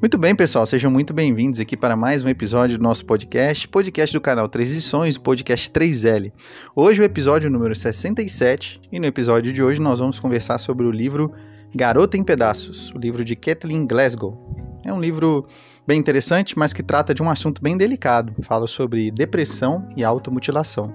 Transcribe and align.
Muito 0.00 0.16
bem, 0.16 0.32
pessoal, 0.32 0.64
sejam 0.64 0.92
muito 0.92 1.12
bem-vindos 1.12 1.58
aqui 1.58 1.76
para 1.76 1.96
mais 1.96 2.24
um 2.24 2.28
episódio 2.28 2.78
do 2.78 2.84
nosso 2.84 3.04
podcast, 3.04 3.66
podcast 3.66 4.16
do 4.16 4.20
canal 4.20 4.48
Três 4.48 4.70
Edições, 4.70 5.18
podcast 5.18 5.68
3L. 5.72 6.32
Hoje 6.76 7.02
o 7.02 7.04
episódio 7.04 7.50
número 7.50 7.74
67 7.74 8.80
e 8.92 9.00
no 9.00 9.06
episódio 9.06 9.52
de 9.52 9.60
hoje 9.60 9.80
nós 9.80 9.98
vamos 9.98 10.20
conversar 10.20 10.58
sobre 10.58 10.86
o 10.86 10.92
livro 10.92 11.32
Garota 11.74 12.16
em 12.16 12.22
Pedaços, 12.22 12.92
o 12.94 12.98
livro 12.98 13.24
de 13.24 13.34
Kathleen 13.34 13.88
Glasgow. 13.88 14.38
É 14.86 14.92
um 14.92 15.00
livro 15.00 15.48
bem 15.88 15.98
interessante, 15.98 16.58
mas 16.58 16.74
que 16.74 16.82
trata 16.82 17.14
de 17.14 17.22
um 17.22 17.30
assunto 17.30 17.62
bem 17.62 17.74
delicado. 17.74 18.34
Fala 18.42 18.66
sobre 18.66 19.10
depressão 19.10 19.88
e 19.96 20.04
automutilação. 20.04 20.92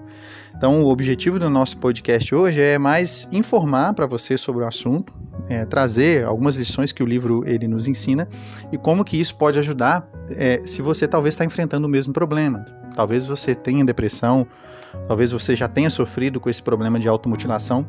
Então, 0.55 0.83
o 0.83 0.87
objetivo 0.91 1.39
do 1.39 1.49
nosso 1.49 1.79
podcast 1.79 2.35
hoje 2.35 2.61
é 2.61 2.77
mais 2.77 3.27
informar 3.31 3.95
para 3.95 4.05
você 4.05 4.37
sobre 4.37 4.63
o 4.63 4.67
assunto, 4.67 5.11
é, 5.49 5.65
trazer 5.65 6.23
algumas 6.25 6.57
lições 6.57 6.91
que 6.91 7.01
o 7.01 7.07
livro 7.07 7.41
ele 7.43 7.67
nos 7.67 7.87
ensina 7.87 8.29
e 8.71 8.77
como 8.77 9.03
que 9.03 9.19
isso 9.19 9.35
pode 9.35 9.57
ajudar 9.57 10.07
é, 10.29 10.61
se 10.63 10.79
você 10.79 11.07
talvez 11.07 11.33
está 11.33 11.43
enfrentando 11.43 11.87
o 11.87 11.89
mesmo 11.89 12.13
problema. 12.13 12.63
Talvez 12.95 13.25
você 13.25 13.55
tenha 13.55 13.83
depressão, 13.83 14.45
talvez 15.07 15.31
você 15.31 15.55
já 15.55 15.67
tenha 15.67 15.89
sofrido 15.89 16.39
com 16.39 16.51
esse 16.51 16.61
problema 16.61 16.99
de 16.99 17.07
automutilação 17.07 17.83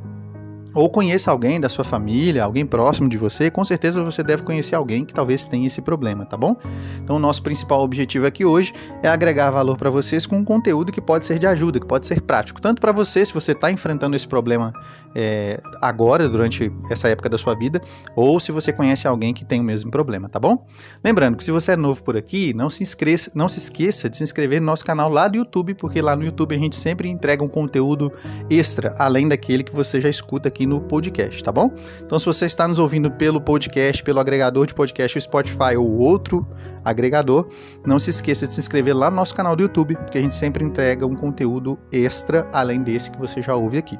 ou 0.74 0.90
conheça 0.90 1.30
alguém 1.30 1.60
da 1.60 1.68
sua 1.68 1.84
família, 1.84 2.42
alguém 2.42 2.66
próximo 2.66 3.08
de 3.08 3.16
você, 3.16 3.50
com 3.50 3.64
certeza 3.64 4.02
você 4.02 4.22
deve 4.22 4.42
conhecer 4.42 4.74
alguém 4.74 5.04
que 5.04 5.14
talvez 5.14 5.46
tenha 5.46 5.66
esse 5.66 5.80
problema, 5.80 6.26
tá 6.26 6.36
bom? 6.36 6.56
Então, 6.98 7.16
o 7.16 7.18
nosso 7.18 7.42
principal 7.42 7.80
objetivo 7.80 8.26
aqui 8.26 8.44
hoje 8.44 8.72
é 9.02 9.08
agregar 9.08 9.50
valor 9.50 9.76
para 9.76 9.90
vocês 9.90 10.26
com 10.26 10.36
um 10.38 10.44
conteúdo 10.44 10.90
que 10.90 11.00
pode 11.00 11.26
ser 11.26 11.38
de 11.38 11.46
ajuda, 11.46 11.78
que 11.78 11.86
pode 11.86 12.06
ser 12.06 12.20
prático, 12.22 12.60
tanto 12.60 12.80
para 12.80 12.92
você, 12.92 13.24
se 13.24 13.32
você 13.32 13.52
está 13.52 13.70
enfrentando 13.70 14.16
esse 14.16 14.26
problema 14.26 14.72
é, 15.14 15.60
agora, 15.80 16.28
durante 16.28 16.72
essa 16.90 17.08
época 17.08 17.28
da 17.28 17.38
sua 17.38 17.54
vida, 17.54 17.80
ou 18.16 18.40
se 18.40 18.50
você 18.50 18.72
conhece 18.72 19.06
alguém 19.06 19.32
que 19.32 19.44
tem 19.44 19.60
o 19.60 19.64
mesmo 19.64 19.90
problema, 19.90 20.28
tá 20.28 20.40
bom? 20.40 20.66
Lembrando 21.04 21.36
que 21.36 21.44
se 21.44 21.52
você 21.52 21.72
é 21.72 21.76
novo 21.76 22.02
por 22.02 22.16
aqui, 22.16 22.52
não 22.52 22.68
se, 22.68 22.82
inscreça, 22.82 23.30
não 23.34 23.48
se 23.48 23.58
esqueça 23.58 24.10
de 24.10 24.16
se 24.16 24.24
inscrever 24.24 24.60
no 24.60 24.66
nosso 24.66 24.84
canal 24.84 25.08
lá 25.08 25.28
do 25.28 25.36
YouTube, 25.36 25.74
porque 25.74 26.02
lá 26.02 26.16
no 26.16 26.24
YouTube 26.24 26.54
a 26.54 26.58
gente 26.58 26.74
sempre 26.74 27.08
entrega 27.08 27.44
um 27.44 27.48
conteúdo 27.48 28.12
extra, 28.50 28.94
além 28.98 29.28
daquele 29.28 29.62
que 29.62 29.74
você 29.74 30.00
já 30.00 30.08
escuta 30.08 30.48
aqui 30.48 30.63
no 30.66 30.80
podcast, 30.80 31.42
tá 31.42 31.52
bom? 31.52 31.70
Então, 32.02 32.18
se 32.18 32.26
você 32.26 32.46
está 32.46 32.66
nos 32.66 32.78
ouvindo 32.78 33.10
pelo 33.10 33.40
podcast, 33.40 34.02
pelo 34.02 34.20
agregador 34.20 34.66
de 34.66 34.74
podcast, 34.74 35.18
o 35.18 35.20
Spotify 35.20 35.76
ou 35.78 35.98
outro 35.98 36.46
agregador, 36.84 37.48
não 37.86 37.98
se 37.98 38.10
esqueça 38.10 38.46
de 38.46 38.54
se 38.54 38.60
inscrever 38.60 38.96
lá 38.96 39.10
no 39.10 39.16
nosso 39.16 39.34
canal 39.34 39.56
do 39.56 39.62
YouTube, 39.62 39.96
que 40.10 40.18
a 40.18 40.20
gente 40.20 40.34
sempre 40.34 40.64
entrega 40.64 41.06
um 41.06 41.14
conteúdo 41.14 41.78
extra 41.92 42.48
além 42.52 42.82
desse 42.82 43.10
que 43.10 43.18
você 43.18 43.40
já 43.40 43.54
ouve 43.54 43.78
aqui. 43.78 43.98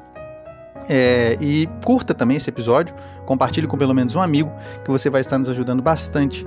É, 0.87 1.37
e 1.41 1.67
curta 1.83 2.13
também 2.13 2.37
esse 2.37 2.49
episódio, 2.49 2.95
compartilhe 3.25 3.65
com 3.65 3.77
pelo 3.77 3.93
menos 3.93 4.15
um 4.15 4.21
amigo, 4.21 4.53
que 4.83 4.91
você 4.91 5.09
vai 5.09 5.21
estar 5.21 5.37
nos 5.37 5.49
ajudando 5.49 5.81
bastante 5.81 6.45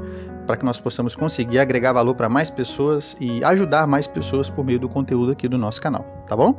para 0.49 0.57
que 0.57 0.65
nós 0.65 0.81
possamos 0.81 1.15
conseguir 1.15 1.59
agregar 1.59 1.93
valor 1.93 2.15
para 2.15 2.27
mais 2.27 2.49
pessoas 2.49 3.15
e 3.21 3.45
ajudar 3.45 3.87
mais 3.87 4.07
pessoas 4.07 4.49
por 4.49 4.65
meio 4.65 4.79
do 4.79 4.89
conteúdo 4.89 5.31
aqui 5.31 5.47
do 5.47 5.59
nosso 5.59 5.79
canal, 5.79 6.03
tá 6.27 6.35
bom? 6.35 6.57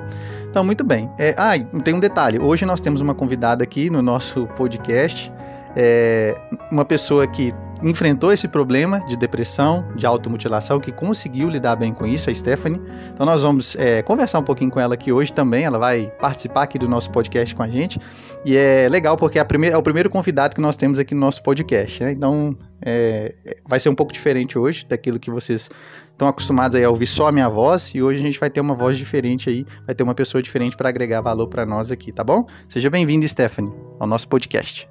Então, 0.48 0.64
muito 0.64 0.84
bem. 0.84 1.10
É, 1.18 1.34
ah, 1.36 1.54
tem 1.84 1.96
um 1.96 2.00
detalhe. 2.00 2.38
Hoje 2.40 2.68
nós 2.68 2.80
temos 2.80 3.02
uma 3.02 3.16
convidada 3.16 3.64
aqui 3.64 3.90
no 3.90 4.04
nosso 4.04 4.46
podcast, 4.56 5.34
é, 5.76 6.36
uma 6.72 6.86
pessoa 6.86 7.26
que 7.26 7.52
enfrentou 7.82 8.32
esse 8.32 8.48
problema 8.48 9.00
de 9.06 9.18
depressão, 9.18 9.84
de 9.96 10.06
automutilação, 10.06 10.80
que 10.80 10.92
conseguiu 10.92 11.50
lidar 11.50 11.76
bem 11.76 11.92
com 11.92 12.06
isso, 12.06 12.30
a 12.30 12.36
Stephanie. 12.36 12.80
Então 13.12 13.26
nós 13.26 13.42
vamos 13.42 13.76
é, 13.76 14.04
conversar 14.04 14.38
um 14.38 14.44
pouquinho 14.44 14.70
com 14.70 14.80
ela 14.80 14.94
aqui 14.94 15.12
hoje 15.12 15.34
também. 15.34 15.64
Ela 15.64 15.80
vai 15.80 16.12
participar 16.22 16.64
aqui 16.64 16.78
do 16.78 16.88
nosso 16.88 17.10
podcast 17.10 17.56
com 17.56 17.64
a 17.64 17.70
gente. 17.70 18.00
E 18.46 18.56
é 18.56 18.88
legal 18.90 19.18
porque 19.18 19.40
é, 19.40 19.44
primeira, 19.44 19.76
é 19.76 19.80
o 19.80 19.82
primeiro 19.82 20.10
convidado 20.10 20.54
que 20.54 20.62
nós 20.62 20.78
temos 20.78 21.00
aqui 21.00 21.16
no 21.16 21.22
nosso 21.22 21.42
podcast. 21.42 22.04
Né? 22.04 22.12
Então 22.12 22.56
é, 22.82 23.36
vai 23.68 23.80
ser 23.80 23.90
um 23.90 23.96
pouco 23.96 24.14
diferente 24.14 24.58
hoje 24.58 24.86
daquilo 24.88 25.20
que 25.20 25.30
vocês 25.30 25.70
estão 26.12 26.28
acostumados 26.28 26.76
a 26.76 26.90
ouvir 26.90 27.08
só 27.08 27.28
a 27.28 27.32
minha 27.32 27.50
voz. 27.50 27.94
E 27.96 28.02
hoje 28.02 28.20
a 28.20 28.24
gente 28.24 28.40
vai 28.40 28.50
ter 28.50 28.62
uma 28.62 28.76
voz 28.76 28.98
diferente 28.98 29.50
aí, 29.50 29.66
vai 29.86 29.96
ter 29.96 30.04
uma 30.04 30.16
pessoa 30.16 30.42
diferente 30.42 30.76
para 30.76 30.90
agregar 30.90 31.22
valor 31.22 31.48
para 31.48 31.66
nós 31.66 31.92
aqui, 31.92 32.12
tá 32.12 32.24
bom? 32.24 32.46
Seja 32.68 32.90
bem-vindo, 32.90 33.28
Stephanie, 33.28 33.72
ao 34.00 34.08
nosso 34.08 34.28
podcast. 34.28 34.88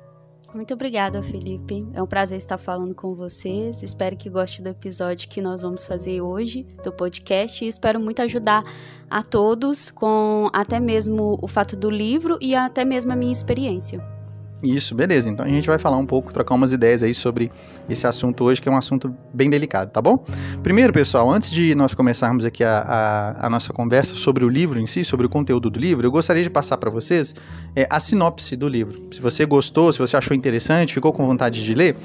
Muito 0.55 0.73
obrigada, 0.73 1.23
Felipe. 1.23 1.87
É 1.93 2.03
um 2.03 2.07
prazer 2.07 2.39
estar 2.39 2.57
falando 2.57 2.95
com 2.95 3.15
vocês. 3.15 3.83
Espero 3.83 4.17
que 4.17 4.31
goste 4.31 4.63
do 4.63 4.71
episódio 4.71 5.29
que 5.29 5.43
nós 5.43 5.61
vamos 5.61 5.87
fazer 5.87 6.23
hoje 6.23 6.67
do 6.83 6.91
podcast 6.91 7.63
e 7.63 7.69
espero 7.69 8.01
muito 8.01 8.23
ajudar 8.23 8.63
a 9.11 9.23
todos 9.23 9.91
com 9.91 10.49
até 10.53 10.81
mesmo 10.81 11.39
o 11.43 11.47
fato 11.47 11.77
do 11.77 11.91
livro 11.91 12.39
e 12.41 12.55
até 12.55 12.83
mesmo 12.83 13.13
a 13.13 13.17
minha 13.17 13.33
experiência. 13.33 14.18
Isso, 14.63 14.95
beleza. 14.95 15.31
Então 15.31 15.47
a 15.47 15.49
gente 15.49 15.69
vai 15.69 15.79
falar 15.79 15.97
um 15.97 16.07
pouco, 16.07 16.33
trocar 16.33 16.55
umas 16.55 16.73
ideias 16.73 17.03
aí 17.03 17.15
sobre 17.15 17.51
esse 17.89 18.07
assunto 18.07 18.45
hoje, 18.45 18.61
que 18.61 18.69
é 18.69 18.73
um 18.73 18.77
assunto 18.77 19.15
bem 19.33 19.49
delicado, 19.49 19.91
tá 19.91 20.03
bom? 20.03 20.25
Primeiro, 20.63 20.93
pessoal, 20.93 21.31
antes 21.31 21.51
de 21.51 21.75
nós 21.77 21.95
começarmos 21.95 22.45
aqui 22.45 22.65
a, 22.65 23.35
a, 23.39 23.47
a 23.47 23.51
nossa 23.51 23.73
conversa 23.73 24.17
sobre 24.17 24.45
o 24.45 24.49
livro 24.49 24.81
em 24.81 24.87
si, 24.87 25.05
sobre 25.05 25.27
o 25.27 25.29
conteúdo 25.29 25.71
do 25.71 25.79
livro, 25.79 26.05
eu 26.07 26.11
gostaria 26.11 26.43
de 26.43 26.51
passar 26.51 26.77
para 26.77 26.91
vocês 26.91 27.37
é, 27.77 27.87
a 27.89 28.01
sinopse 28.01 28.57
do 28.57 28.69
livro. 28.69 29.09
Se 29.13 29.21
você 29.21 29.47
gostou, 29.47 29.93
se 29.93 29.99
você 30.01 30.17
achou 30.17 30.37
interessante, 30.37 30.93
ficou 30.93 31.13
com 31.13 31.25
vontade 31.25 31.63
de 31.63 31.75
ler, 31.75 31.97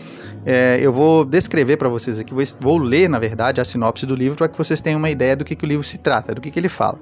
é, 0.45 0.77
eu 0.79 0.91
vou 0.91 1.25
descrever 1.25 1.77
para 1.77 1.89
vocês 1.89 2.19
aqui, 2.19 2.33
vou, 2.35 2.43
vou, 2.59 2.77
ler, 2.77 3.09
na 3.09 3.17
verdade, 3.17 3.61
a 3.61 3.65
sinopse 3.65 4.05
do 4.05 4.15
livro 4.15 4.37
para 4.37 4.47
que 4.47 4.57
vocês 4.57 4.79
tenham 4.79 4.99
uma 4.99 5.09
ideia 5.09 5.35
do 5.35 5.43
que, 5.43 5.55
que 5.55 5.65
o 5.65 5.67
livro 5.67 5.83
se 5.83 5.97
trata, 5.97 6.35
do 6.35 6.41
que, 6.41 6.51
que 6.51 6.59
ele 6.59 6.69
fala. 6.69 6.99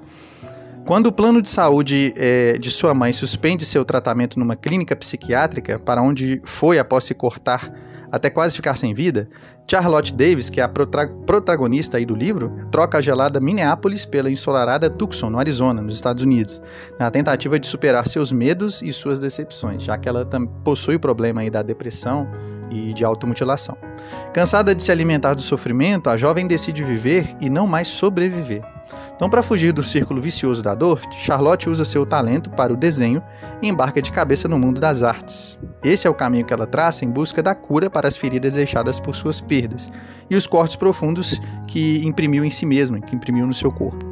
Quando 0.86 1.06
o 1.06 1.12
plano 1.12 1.40
de 1.40 1.48
saúde 1.48 2.12
é, 2.16 2.58
de 2.58 2.70
sua 2.70 2.92
mãe 2.92 3.12
suspende 3.12 3.64
seu 3.64 3.84
tratamento 3.84 4.38
numa 4.38 4.56
clínica 4.56 4.96
psiquiátrica, 4.96 5.78
para 5.78 6.02
onde 6.02 6.40
foi 6.44 6.78
após 6.78 7.04
se 7.04 7.14
cortar 7.14 7.72
até 8.10 8.28
quase 8.28 8.56
ficar 8.56 8.76
sem 8.76 8.92
vida, 8.92 9.26
Charlotte 9.70 10.12
Davis, 10.12 10.50
que 10.50 10.60
é 10.60 10.64
a 10.64 10.68
protagonista 10.68 11.96
aí 11.96 12.04
do 12.04 12.14
livro, 12.14 12.52
troca 12.70 12.98
a 12.98 13.00
gelada 13.00 13.40
Minneapolis 13.40 14.04
pela 14.04 14.30
ensolarada 14.30 14.90
Tucson, 14.90 15.30
no 15.30 15.38
Arizona, 15.38 15.80
nos 15.80 15.94
Estados 15.94 16.22
Unidos, 16.22 16.60
na 16.98 17.10
tentativa 17.10 17.58
de 17.58 17.66
superar 17.66 18.06
seus 18.06 18.30
medos 18.30 18.82
e 18.82 18.92
suas 18.92 19.18
decepções, 19.18 19.82
já 19.82 19.96
que 19.96 20.08
ela 20.08 20.28
possui 20.62 20.96
o 20.96 21.00
problema 21.00 21.40
aí 21.40 21.48
da 21.48 21.62
depressão 21.62 22.28
e 22.70 22.92
de 22.92 23.02
automutilação. 23.02 23.78
Cansada 24.34 24.74
de 24.74 24.82
se 24.82 24.92
alimentar 24.92 25.32
do 25.32 25.40
sofrimento, 25.40 26.10
a 26.10 26.18
jovem 26.18 26.46
decide 26.46 26.84
viver 26.84 27.34
e 27.40 27.48
não 27.48 27.66
mais 27.66 27.88
sobreviver. 27.88 28.71
Então, 29.22 29.30
para 29.30 29.40
fugir 29.40 29.72
do 29.72 29.84
círculo 29.84 30.20
vicioso 30.20 30.64
da 30.64 30.74
dor, 30.74 31.00
Charlotte 31.12 31.70
usa 31.70 31.84
seu 31.84 32.04
talento 32.04 32.50
para 32.50 32.72
o 32.72 32.76
desenho 32.76 33.22
e 33.62 33.68
embarca 33.68 34.02
de 34.02 34.10
cabeça 34.10 34.48
no 34.48 34.58
mundo 34.58 34.80
das 34.80 35.04
artes. 35.04 35.56
Esse 35.80 36.08
é 36.08 36.10
o 36.10 36.14
caminho 36.14 36.44
que 36.44 36.52
ela 36.52 36.66
traça 36.66 37.04
em 37.04 37.08
busca 37.08 37.40
da 37.40 37.54
cura 37.54 37.88
para 37.88 38.08
as 38.08 38.16
feridas 38.16 38.54
deixadas 38.54 38.98
por 38.98 39.14
suas 39.14 39.40
perdas 39.40 39.88
e 40.28 40.34
os 40.34 40.44
cortes 40.44 40.74
profundos 40.74 41.40
que 41.68 42.04
imprimiu 42.04 42.44
em 42.44 42.50
si 42.50 42.66
mesma, 42.66 43.00
que 43.00 43.14
imprimiu 43.14 43.46
no 43.46 43.54
seu 43.54 43.70
corpo. 43.70 44.04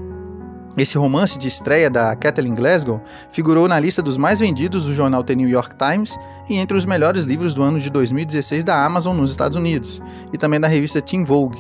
Esse 0.76 0.96
romance 0.96 1.36
de 1.36 1.48
estreia 1.48 1.90
da 1.90 2.14
Kathleen 2.14 2.54
Glasgow 2.54 3.02
figurou 3.32 3.66
na 3.66 3.80
lista 3.80 4.00
dos 4.00 4.16
mais 4.16 4.38
vendidos 4.38 4.84
do 4.84 4.94
jornal 4.94 5.24
The 5.24 5.34
New 5.34 5.48
York 5.48 5.74
Times 5.74 6.16
e 6.48 6.54
entre 6.54 6.76
os 6.76 6.84
melhores 6.84 7.24
livros 7.24 7.52
do 7.52 7.64
ano 7.64 7.80
de 7.80 7.90
2016 7.90 8.62
da 8.62 8.84
Amazon 8.84 9.16
nos 9.16 9.32
Estados 9.32 9.56
Unidos, 9.56 10.00
e 10.32 10.38
também 10.38 10.60
da 10.60 10.68
revista 10.68 11.02
Teen 11.02 11.24
Vogue, 11.24 11.58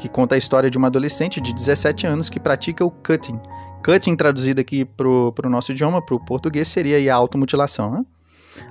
que 0.00 0.08
conta 0.08 0.34
a 0.34 0.38
história 0.38 0.70
de 0.70 0.78
uma 0.78 0.88
adolescente 0.88 1.40
de 1.40 1.54
17 1.54 2.06
anos 2.06 2.28
que 2.30 2.40
pratica 2.40 2.84
o 2.84 2.90
cutting. 2.90 3.38
Cutting, 3.84 4.16
traduzido 4.16 4.60
aqui 4.60 4.84
para 4.84 5.06
o 5.06 5.50
nosso 5.50 5.72
idioma, 5.72 6.04
para 6.04 6.14
o 6.14 6.24
português, 6.24 6.66
seria 6.68 7.12
a 7.12 7.16
automutilação. 7.16 7.92
Né? 7.92 8.04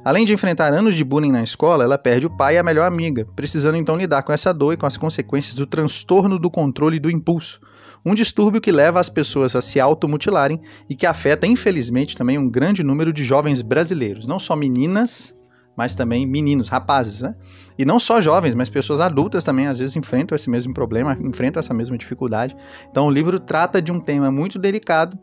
Além 0.04 0.26
de 0.26 0.34
enfrentar 0.34 0.74
anos 0.74 0.96
de 0.96 1.04
bullying 1.04 1.32
na 1.32 1.44
escola, 1.44 1.84
ela 1.84 1.98
perde 1.98 2.26
o 2.26 2.30
pai 2.30 2.56
e 2.56 2.58
a 2.58 2.64
melhor 2.64 2.86
amiga, 2.86 3.26
precisando 3.36 3.78
então 3.78 3.96
lidar 3.96 4.24
com 4.24 4.34
essa 4.34 4.54
dor 4.54 4.74
e 4.74 4.78
com 4.78 4.86
as 4.86 4.98
consequências 4.98 5.56
do 5.56 5.66
transtorno 5.66 6.38
do 6.38 6.50
controle 6.50 7.00
do 7.00 7.10
impulso, 7.10 7.60
um 8.06 8.14
distúrbio 8.14 8.62
que 8.62 8.72
leva 8.72 9.00
as 9.00 9.10
pessoas 9.10 9.56
a 9.56 9.62
se 9.62 9.80
automutilarem 9.80 10.60
e 10.90 10.96
que 10.96 11.06
afeta, 11.06 11.46
infelizmente, 11.46 12.16
também 12.16 12.38
um 12.38 12.50
grande 12.50 12.84
número 12.84 13.12
de 13.12 13.24
jovens 13.24 13.62
brasileiros, 13.62 14.26
não 14.26 14.40
só 14.40 14.56
meninas, 14.56 15.34
mas 15.80 15.96
também 15.96 16.26
meninos, 16.26 16.68
rapazes, 16.68 17.22
né? 17.22 17.34
E 17.78 17.86
não 17.86 17.98
só 17.98 18.20
jovens, 18.20 18.54
mas 18.54 18.70
pessoas 18.70 19.00
adultas 19.00 19.46
também 19.46 19.66
às 19.66 19.80
vezes 19.80 19.96
enfrentam 19.96 20.36
esse 20.36 20.50
mesmo 20.50 20.74
problema, 20.74 21.18
enfrentam 21.22 21.58
essa 21.58 21.74
mesma 21.74 21.98
dificuldade. 21.98 22.54
Então 22.92 23.08
o 23.08 23.10
livro 23.10 23.40
trata 23.40 23.82
de 23.82 23.90
um 23.90 23.98
tema 23.98 24.30
muito 24.30 24.60
delicado 24.60 25.18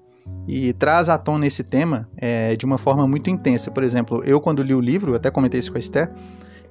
e 0.48 0.72
traz 0.72 1.10
à 1.10 1.18
tona 1.18 1.46
esse 1.46 1.62
tema 1.62 2.08
é, 2.16 2.56
de 2.56 2.64
uma 2.64 2.78
forma 2.78 3.06
muito 3.06 3.28
intensa. 3.28 3.70
Por 3.70 3.84
exemplo, 3.84 4.24
eu 4.24 4.40
quando 4.40 4.62
li 4.62 4.74
o 4.74 4.80
livro, 4.80 5.14
até 5.14 5.30
comentei 5.30 5.60
isso 5.60 5.70
com 5.70 5.76
a 5.76 5.78
Esther, 5.78 6.10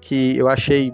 que 0.01 0.35
eu 0.35 0.47
achei 0.47 0.91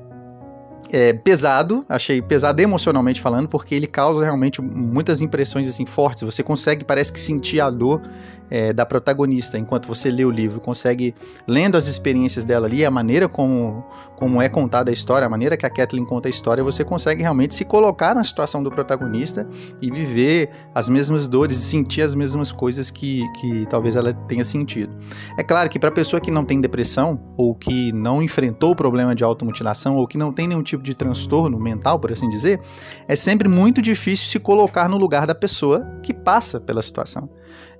é, 0.91 1.13
pesado, 1.13 1.85
achei 1.87 2.21
pesado 2.21 2.61
emocionalmente 2.61 3.21
falando, 3.21 3.47
porque 3.47 3.73
ele 3.73 3.87
causa 3.87 4.21
realmente 4.21 4.61
muitas 4.61 5.21
impressões 5.21 5.65
assim 5.65 5.85
fortes. 5.85 6.23
Você 6.23 6.43
consegue, 6.43 6.83
parece 6.83 7.13
que 7.13 7.21
sentir 7.21 7.61
a 7.61 7.69
dor 7.69 8.01
é, 8.51 8.73
da 8.73 8.85
protagonista 8.85 9.57
enquanto 9.57 9.87
você 9.87 10.11
lê 10.11 10.25
o 10.25 10.29
livro, 10.29 10.59
consegue 10.59 11.15
lendo 11.47 11.77
as 11.77 11.87
experiências 11.87 12.43
dela 12.43 12.67
ali, 12.67 12.85
a 12.85 12.91
maneira 12.91 13.29
como, 13.29 13.85
como 14.17 14.41
é 14.41 14.49
contada 14.49 14.91
a 14.91 14.93
história, 14.93 15.25
a 15.25 15.29
maneira 15.29 15.55
que 15.55 15.65
a 15.65 15.69
Kathleen 15.69 16.05
conta 16.05 16.27
a 16.27 16.29
história, 16.29 16.61
você 16.61 16.83
consegue 16.83 17.21
realmente 17.21 17.55
se 17.55 17.63
colocar 17.63 18.13
na 18.13 18.23
situação 18.25 18.61
do 18.61 18.69
protagonista 18.69 19.47
e 19.81 19.89
viver 19.89 20.49
as 20.75 20.89
mesmas 20.89 21.29
dores, 21.29 21.57
sentir 21.57 22.01
as 22.01 22.13
mesmas 22.13 22.51
coisas 22.51 22.91
que, 22.91 23.23
que 23.39 23.65
talvez 23.69 23.95
ela 23.95 24.11
tenha 24.13 24.43
sentido. 24.43 24.93
É 25.39 25.43
claro 25.43 25.69
que 25.69 25.79
para 25.79 25.89
pessoa 25.89 26.19
que 26.19 26.29
não 26.29 26.43
tem 26.43 26.59
depressão 26.59 27.19
ou 27.37 27.55
que 27.55 27.93
não 27.93 28.21
enfrentou 28.21 28.71
o 28.71 28.75
problema 28.75 29.15
de 29.15 29.23
automutilação 29.23 29.95
ou 29.95 30.05
que 30.05 30.17
não 30.17 30.33
tem 30.33 30.47
nenhum 30.47 30.63
tipo 30.63 30.83
de 30.83 30.93
transtorno 30.93 31.57
mental, 31.57 31.97
por 31.97 32.11
assim 32.11 32.27
dizer, 32.27 32.59
é 33.07 33.15
sempre 33.15 33.47
muito 33.47 33.81
difícil 33.81 34.27
se 34.27 34.39
colocar 34.39 34.89
no 34.89 34.97
lugar 34.97 35.25
da 35.25 35.33
pessoa 35.33 35.87
que 36.03 36.13
passa 36.13 36.59
pela 36.59 36.81
situação. 36.81 37.29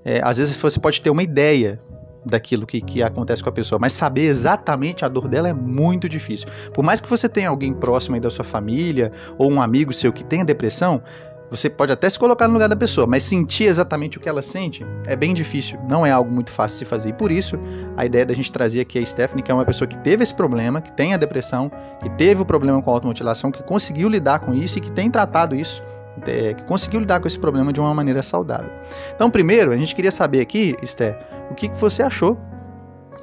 É, 0.04 0.20
às 0.22 0.38
vezes 0.38 0.56
você 0.56 0.80
pode 0.80 1.00
ter 1.00 1.10
uma 1.10 1.22
ideia 1.22 1.80
daquilo 2.24 2.66
que, 2.66 2.80
que 2.80 3.02
acontece 3.02 3.42
com 3.42 3.48
a 3.48 3.52
pessoa, 3.52 3.78
mas 3.78 3.92
saber 3.92 4.22
exatamente 4.22 5.04
a 5.04 5.08
dor 5.08 5.28
dela 5.28 5.48
é 5.48 5.52
muito 5.52 6.08
difícil. 6.08 6.48
Por 6.72 6.84
mais 6.84 7.00
que 7.00 7.08
você 7.08 7.28
tenha 7.28 7.48
alguém 7.48 7.72
próximo 7.72 8.14
aí 8.14 8.20
da 8.20 8.30
sua 8.30 8.44
família 8.44 9.10
ou 9.36 9.50
um 9.50 9.60
amigo 9.60 9.92
seu 9.92 10.12
que 10.12 10.24
tenha 10.24 10.44
depressão, 10.44 11.02
você 11.50 11.68
pode 11.68 11.92
até 11.92 12.08
se 12.08 12.18
colocar 12.18 12.48
no 12.48 12.54
lugar 12.54 12.66
da 12.66 12.76
pessoa, 12.76 13.06
mas 13.06 13.24
sentir 13.24 13.64
exatamente 13.64 14.16
o 14.16 14.20
que 14.20 14.26
ela 14.26 14.40
sente 14.40 14.86
é 15.04 15.14
bem 15.14 15.34
difícil, 15.34 15.78
não 15.86 16.06
é 16.06 16.10
algo 16.10 16.30
muito 16.30 16.50
fácil 16.50 16.76
de 16.76 16.78
se 16.78 16.84
fazer. 16.86 17.10
E 17.10 17.12
por 17.12 17.30
isso, 17.30 17.58
a 17.94 18.06
ideia 18.06 18.24
da 18.24 18.32
gente 18.32 18.50
trazer 18.50 18.80
aqui 18.80 18.98
a 18.98 19.04
Stephanie, 19.04 19.42
que 19.42 19.50
é 19.50 19.54
uma 19.54 19.64
pessoa 19.64 19.86
que 19.86 19.98
teve 19.98 20.22
esse 20.22 20.34
problema, 20.34 20.80
que 20.80 20.90
tem 20.90 21.12
a 21.12 21.18
depressão, 21.18 21.70
que 22.02 22.08
teve 22.08 22.40
o 22.40 22.46
problema 22.46 22.80
com 22.80 22.90
a 22.90 22.94
automutilação, 22.94 23.52
que 23.52 23.62
conseguiu 23.62 24.08
lidar 24.08 24.38
com 24.38 24.54
isso 24.54 24.78
e 24.78 24.80
que 24.80 24.90
tem 24.90 25.10
tratado 25.10 25.54
isso 25.54 25.82
é, 26.26 26.54
que 26.54 26.62
conseguiu 26.64 27.00
lidar 27.00 27.20
com 27.20 27.28
esse 27.28 27.38
problema 27.38 27.72
de 27.72 27.80
uma 27.80 27.94
maneira 27.94 28.22
saudável. 28.22 28.70
Então, 29.14 29.30
primeiro, 29.30 29.72
a 29.72 29.76
gente 29.76 29.94
queria 29.94 30.10
saber 30.10 30.40
aqui, 30.40 30.76
Esther, 30.82 31.18
o 31.50 31.54
que, 31.54 31.68
que 31.68 31.76
você 31.76 32.02
achou 32.02 32.38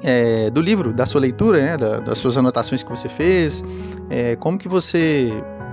é, 0.02 0.50
do 0.50 0.60
livro, 0.60 0.92
da 0.92 1.06
sua 1.06 1.20
leitura, 1.20 1.60
né, 1.60 1.76
da, 1.76 2.00
das 2.00 2.18
suas 2.18 2.36
anotações 2.38 2.82
que 2.82 2.90
você 2.90 3.08
fez, 3.08 3.62
é, 4.08 4.36
como 4.36 4.58
que 4.58 4.68
você, 4.68 5.30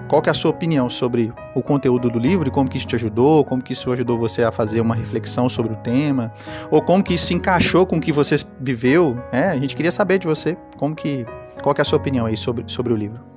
qual 0.08 0.22
que 0.22 0.30
é 0.30 0.32
a 0.32 0.34
sua 0.34 0.52
opinião 0.52 0.90
sobre 0.90 1.32
o 1.56 1.62
conteúdo 1.62 2.10
do 2.10 2.20
livro 2.20 2.48
e 2.48 2.52
como 2.52 2.70
que 2.70 2.78
isso 2.78 2.88
te 2.88 2.96
ajudou, 2.96 3.44
como 3.46 3.62
que 3.62 3.74
isso 3.74 3.92
ajudou 3.92 4.18
você 4.18 4.44
a 4.44 4.52
fazer 4.52 4.82
uma 4.82 4.96
reflexão 4.96 5.48
sobre 5.48 5.74
o 5.74 5.78
tema, 5.78 6.32
ou 6.70 6.82
como 6.82 7.04
que 7.04 7.14
isso 7.14 7.28
se 7.28 7.34
encaixou 7.34 7.86
com 7.86 7.98
o 7.98 8.02
que 8.02 8.12
você 8.12 8.38
viveu, 8.60 9.18
né? 9.32 9.50
A 9.50 9.56
gente 9.60 9.76
queria 9.76 9.92
saber 9.92 10.20
de 10.20 10.28
você, 10.28 10.58
como 10.78 10.96
que, 10.96 11.26
qual 11.62 11.74
que 11.74 11.82
é 11.82 11.84
a 11.84 11.86
sua 11.86 11.98
opinião 11.98 12.26
aí 12.26 12.38
sobre, 12.38 12.66
sobre 12.68 12.94
o 12.94 12.96
livro. 12.96 13.37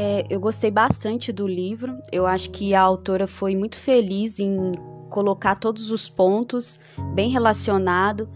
É, 0.00 0.24
eu 0.30 0.38
gostei 0.38 0.70
bastante 0.70 1.32
do 1.32 1.48
livro. 1.48 1.98
Eu 2.12 2.24
acho 2.24 2.50
que 2.50 2.72
a 2.72 2.80
autora 2.80 3.26
foi 3.26 3.56
muito 3.56 3.76
feliz 3.76 4.38
em 4.38 4.72
colocar 5.10 5.56
todos 5.56 5.90
os 5.90 6.08
pontos 6.08 6.78
bem 7.16 7.28
relacionado 7.28 8.28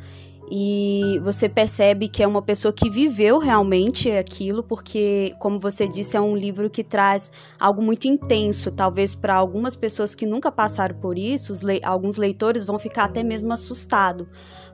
e 0.55 1.19
você 1.21 1.49
percebe 1.49 2.09
que 2.09 2.23
é 2.23 2.27
uma 2.27 2.43
pessoa 2.43 2.75
que 2.75 2.91
viveu 2.91 3.39
realmente 3.39 4.11
aquilo, 4.11 4.63
porque, 4.63 5.35
como 5.39 5.59
você 5.59 5.89
disse, 5.89 6.15
é 6.15 6.21
um 6.21 6.37
livro 6.37 6.69
que 6.69 6.85
traz 6.85 7.33
algo 7.59 7.81
muito 7.81 8.07
intenso. 8.07 8.71
Talvez 8.71 9.15
para 9.15 9.35
algumas 9.35 9.75
pessoas 9.75 10.15
que 10.15 10.27
nunca 10.27 10.53
passaram 10.53 10.95
por 10.97 11.19
isso, 11.19 11.55
le 11.65 11.81
alguns 11.83 12.19
leitores 12.19 12.67
vão 12.67 12.79
ficar 12.79 13.05
até 13.05 13.23
mesmo 13.23 13.51
assustados 13.51 14.27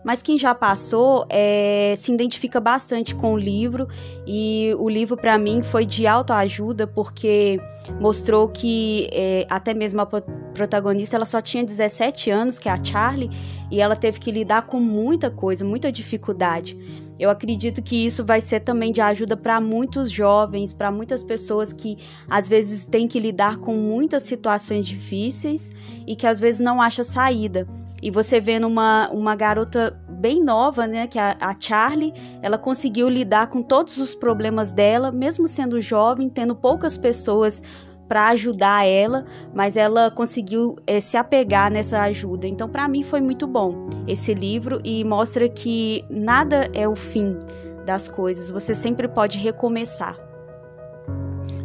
mas 0.05 0.23
quem 0.23 0.39
já 0.39 0.55
passou 0.55 1.27
é, 1.29 1.95
se 1.97 2.13
identifica 2.13 2.61
bastante 2.61 3.15
com 3.15 3.35
o 3.35 3.37
livro 3.37 3.89
e 4.27 4.75
o 4.79 4.89
livro 4.89 5.17
para 5.17 5.37
mim 5.39 5.63
foi 5.63 5.85
de 5.85 6.07
autoajuda 6.07 6.87
porque 6.87 7.61
mostrou 8.01 8.49
que 8.49 9.09
é, 9.13 9.47
até 9.51 9.75
mesmo 9.75 10.01
a 10.01 10.07
protagonista 10.07 11.17
ela 11.17 11.25
só 11.25 11.41
tinha 11.41 11.65
17 11.65 12.31
anos, 12.31 12.59
que 12.59 12.69
é 12.69 12.73
a 12.73 12.83
Charlie, 12.83 13.31
e 13.71 13.81
ela 13.81 13.95
teve 13.95 14.19
que 14.19 14.31
lidar 14.31 14.63
com 14.63 14.81
muita 14.81 15.31
coisa, 15.31 15.65
muita 15.69 15.93
dificuldade. 15.93 16.77
Eu 17.19 17.31
acredito 17.31 17.83
que 17.83 18.07
isso 18.07 18.25
vai 18.25 18.41
ser 18.41 18.61
também 18.61 18.93
de 18.93 19.01
ajuda 19.01 19.37
para 19.37 19.61
muitos 19.61 20.11
jovens, 20.11 20.73
para 20.73 20.91
muitas 20.91 21.23
pessoas 21.23 21.73
que 21.73 21.99
às 22.29 22.49
vezes 22.49 22.85
têm 22.85 23.09
que 23.09 23.19
lidar 23.19 23.59
com 23.59 23.77
muitas 23.77 24.23
situações 24.23 24.87
difíceis 24.87 25.73
e 26.07 26.15
que 26.15 26.27
às 26.27 26.39
vezes 26.39 26.61
não 26.61 26.81
acha 26.81 27.03
saída. 27.03 27.67
E 28.01 28.11
você 28.11 28.41
vendo 28.41 28.69
uma, 28.69 29.09
uma 29.11 29.35
garota 29.35 30.01
bem 30.09 30.43
nova, 30.43 30.87
né, 30.87 31.09
que 31.09 31.19
é 31.19 31.23
a, 31.23 31.37
a 31.41 31.57
Charlie, 31.59 32.15
ela 32.41 32.57
conseguiu 32.57 33.09
lidar 33.09 33.49
com 33.49 33.63
todos 33.63 33.99
os 33.99 34.15
problemas 34.15 34.73
dela, 34.73 35.11
mesmo 35.11 35.49
sendo 35.49 35.81
jovem, 35.81 36.29
tendo 36.29 36.55
poucas 36.55 36.97
pessoas 36.97 37.63
para 38.09 38.29
ajudar 38.29 38.87
ela, 38.87 39.25
mas 39.55 39.77
ela 39.77 40.11
conseguiu 40.11 40.77
é, 40.87 41.01
se 41.01 41.17
apegar 41.17 41.71
nessa 41.71 42.01
ajuda. 42.03 42.47
Então, 42.47 42.69
para 42.69 42.89
mim, 42.89 43.03
foi 43.03 43.21
muito 43.21 43.47
bom 43.47 43.89
esse 44.07 44.33
livro 44.33 44.81
e 44.83 45.05
mostra 45.05 45.49
que 45.49 46.05
nada 46.09 46.69
é 46.73 46.89
o 46.89 46.97
fim 46.97 47.39
das 47.85 48.09
coisas, 48.09 48.51
você 48.51 48.75
sempre 48.75 49.09
pode 49.09 49.39
recomeçar. 49.39 50.17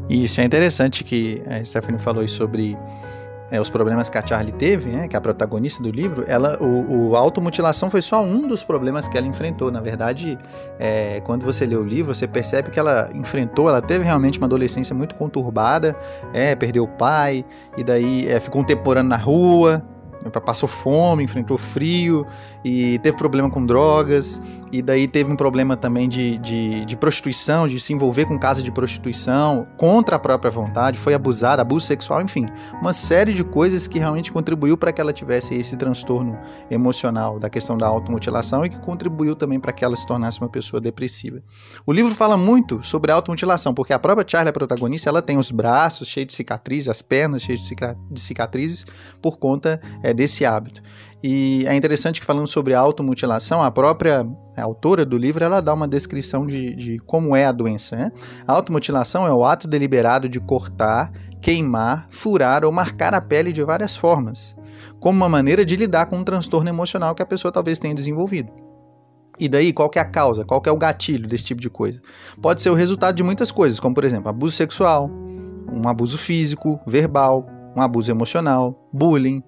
Isso 0.10 0.42
é 0.42 0.44
interessante 0.44 1.04
que 1.04 1.42
a 1.48 1.64
Stephanie 1.64 2.00
falou 2.00 2.28
sobre 2.28 2.78
é, 3.54 3.62
os 3.62 3.70
problemas 3.70 4.10
que 4.10 4.18
a 4.18 4.26
Charlie 4.26 4.52
teve, 4.52 4.90
né, 4.90 5.08
que 5.08 5.16
é 5.16 5.20
a 5.20 5.22
protagonista 5.22 5.84
do 5.84 5.92
livro, 5.92 6.26
ela, 6.28 6.58
o, 6.60 7.12
o, 7.12 7.16
automutilação 7.16 7.88
foi 7.88 8.02
só 8.02 8.24
um 8.24 8.48
dos 8.48 8.64
problemas 8.64 9.08
que 9.08 9.16
ela 9.16 9.28
enfrentou. 9.28 9.70
Na 9.70 9.80
verdade, 9.80 10.40
é, 10.80 11.22
quando 11.22 11.46
você 11.46 11.64
lê 11.64 11.76
o 11.76 11.84
livro, 11.84 12.16
você 12.16 12.28
percebe 12.28 12.72
que 12.72 12.80
ela 12.80 13.12
enfrentou, 13.14 13.70
ela 13.70 13.80
teve 13.80 14.06
realmente 14.06 14.40
uma 14.40 14.48
adolescência 14.48 14.96
muito 14.96 15.14
conturbada, 15.14 15.96
é, 16.34 16.56
perdeu 16.56 16.86
o 16.86 16.88
pai, 16.88 17.46
e 17.78 17.84
daí 17.84 18.28
é, 18.28 18.40
ficou 18.40 18.64
um 18.64 18.66
tempo 18.66 18.84
morando 18.84 19.10
na 19.10 19.18
rua, 19.18 19.86
passou 20.44 20.68
fome, 20.68 21.24
enfrentou 21.24 21.58
frio 21.60 22.26
e 22.64 23.00
teve 23.00 23.18
problema 23.18 23.50
com 23.50 23.66
drogas 23.66 24.42
e 24.74 24.82
daí 24.82 25.08
teve 25.08 25.32
um 25.32 25.36
problema 25.36 25.78
também 25.78 26.10
de, 26.10 26.38
de, 26.40 26.84
de, 26.84 26.98
prostituição, 26.98 27.68
de 27.68 27.80
se 27.80 27.94
envolver 27.94 28.26
com 28.26 28.40
casa 28.40 28.64
de 28.64 28.72
prostituição 28.72 29.68
contra 29.78 30.16
a 30.16 30.20
própria 30.20 30.50
vontade, 30.50 30.98
foi 30.98 31.14
abusada, 31.14 31.62
abuso 31.62 31.86
sexual, 31.86 32.24
enfim, 32.24 32.48
uma 32.82 32.92
série 32.92 33.34
de 33.34 33.44
coisas 33.44 33.88
que 33.88 34.00
realmente 34.00 34.32
contribuiu 34.32 34.76
para 34.76 34.92
que 34.92 35.00
ela 35.00 35.14
tivesse 35.14 35.54
esse 35.54 35.78
transtorno 35.78 36.40
emocional 36.72 37.38
da 37.38 37.52
questão 37.52 37.78
da 37.78 37.86
automutilação 37.86 38.66
e 38.66 38.70
que 38.70 38.80
contribuiu 38.80 39.36
também 39.36 39.60
para 39.60 39.72
que 39.72 39.86
ela 39.86 39.96
se 39.96 40.08
tornasse 40.08 40.42
uma 40.42 40.50
pessoa 40.50 40.82
depressiva. 40.82 41.44
O 41.86 41.92
livro 41.92 42.16
fala 42.16 42.36
muito 42.36 42.82
sobre 42.82 43.12
a 43.12 43.16
automutilação, 43.16 43.76
porque 43.76 43.94
a 43.94 44.00
própria 44.00 44.26
Charlie, 44.28 44.50
a 44.50 44.54
protagonista, 44.54 45.08
ela 45.08 45.22
tem 45.22 45.38
os 45.38 45.52
braços 45.52 46.08
cheios 46.08 46.28
de 46.28 46.34
cicatrizes, 46.34 46.90
as 46.90 47.02
pernas 47.02 47.44
cheias 47.44 47.62
de 48.10 48.20
cicatrizes 48.20 48.88
por 49.22 49.38
conta 49.38 49.80
é, 50.02 50.16
desse 50.16 50.46
hábito. 50.46 50.82
E 51.24 51.66
é 51.68 51.74
interessante 51.74 52.20
que 52.20 52.26
falando 52.26 52.48
sobre 52.48 52.74
automutilação, 52.74 53.62
a 53.62 53.72
própria 53.72 54.28
autora 54.58 55.06
do 55.06 55.18
livro 55.18 55.42
ela 55.42 55.62
dá 55.62 55.74
uma 55.74 55.88
descrição 55.88 56.46
de, 56.46 56.76
de 56.76 57.00
como 57.00 57.34
é 57.34 57.46
a 57.46 57.52
doença. 57.54 57.96
Né? 57.96 58.12
A 58.46 58.52
automutilação 58.52 59.26
é 59.26 59.34
o 59.34 59.46
ato 59.46 59.66
deliberado 59.66 60.28
de 60.28 60.42
cortar, 60.42 61.14
queimar, 61.40 62.08
furar 62.10 62.66
ou 62.66 62.74
marcar 62.74 63.14
a 63.14 63.22
pele 63.22 63.54
de 63.54 63.64
várias 63.64 63.96
formas, 63.96 64.54
como 65.00 65.16
uma 65.16 65.30
maneira 65.30 65.64
de 65.64 65.78
lidar 65.78 66.08
com 66.08 66.18
um 66.18 66.26
transtorno 66.26 66.68
emocional 66.68 67.16
que 67.16 67.22
a 67.22 67.26
pessoa 67.26 67.54
talvez 67.54 67.80
tenha 67.80 67.96
desenvolvido. 67.96 68.52
E 69.40 69.48
daí, 69.48 69.72
qual 69.72 69.90
é 69.96 70.00
a 70.00 70.06
causa? 70.06 70.44
Qual 70.44 70.62
é 70.66 70.72
o 70.72 70.78
gatilho 70.78 71.28
desse 71.28 71.46
tipo 71.46 71.62
de 71.62 71.70
coisa? 71.70 72.02
Pode 72.42 72.62
ser 72.62 72.70
o 72.70 72.76
resultado 72.76 73.16
de 73.16 73.24
muitas 73.24 73.50
coisas, 73.50 73.80
como 73.80 73.96
por 73.96 74.04
exemplo, 74.04 74.30
abuso 74.30 74.58
sexual, 74.58 75.10
um 75.72 75.88
abuso 75.88 76.18
físico, 76.18 76.80
verbal, 76.86 77.48
um 77.76 77.82
abuso 77.82 78.12
emocional, 78.12 78.78
bullying, 78.94 79.42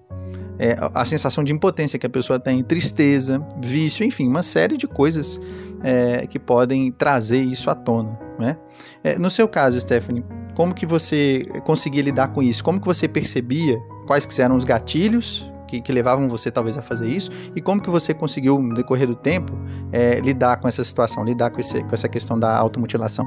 é, 0.58 0.76
a 0.94 1.04
sensação 1.04 1.44
de 1.44 1.52
impotência 1.52 1.98
que 1.98 2.06
a 2.06 2.10
pessoa 2.10 2.38
tem, 2.38 2.62
tristeza, 2.62 3.44
vício, 3.62 4.04
enfim, 4.04 4.26
uma 4.26 4.42
série 4.42 4.76
de 4.76 4.86
coisas 4.86 5.40
é, 5.82 6.26
que 6.26 6.38
podem 6.38 6.90
trazer 6.90 7.40
isso 7.40 7.70
à 7.70 7.74
tona. 7.74 8.18
Né? 8.38 8.56
É, 9.02 9.18
no 9.18 9.30
seu 9.30 9.48
caso, 9.48 9.80
Stephanie, 9.80 10.24
como 10.54 10.74
que 10.74 10.86
você 10.86 11.44
conseguia 11.64 12.02
lidar 12.02 12.28
com 12.28 12.42
isso? 12.42 12.64
Como 12.64 12.80
que 12.80 12.86
você 12.86 13.06
percebia 13.06 13.78
quais 14.06 14.24
que 14.24 14.40
eram 14.40 14.56
os 14.56 14.64
gatilhos 14.64 15.50
que, 15.68 15.80
que, 15.80 15.92
levavam 15.92 16.28
você 16.28 16.50
talvez 16.50 16.78
a 16.78 16.82
fazer 16.82 17.08
isso 17.08 17.30
e 17.54 17.60
como 17.60 17.82
que 17.82 17.90
você 17.90 18.14
conseguiu 18.14 18.62
no 18.62 18.72
decorrer 18.74 19.06
do 19.06 19.16
tempo 19.16 19.52
é, 19.92 20.20
lidar 20.20 20.58
com 20.58 20.68
essa 20.68 20.84
situação, 20.84 21.24
lidar 21.24 21.50
com, 21.50 21.60
esse, 21.60 21.82
com 21.82 21.92
essa 21.92 22.08
questão 22.08 22.38
da 22.38 22.56
automutilação? 22.56 23.26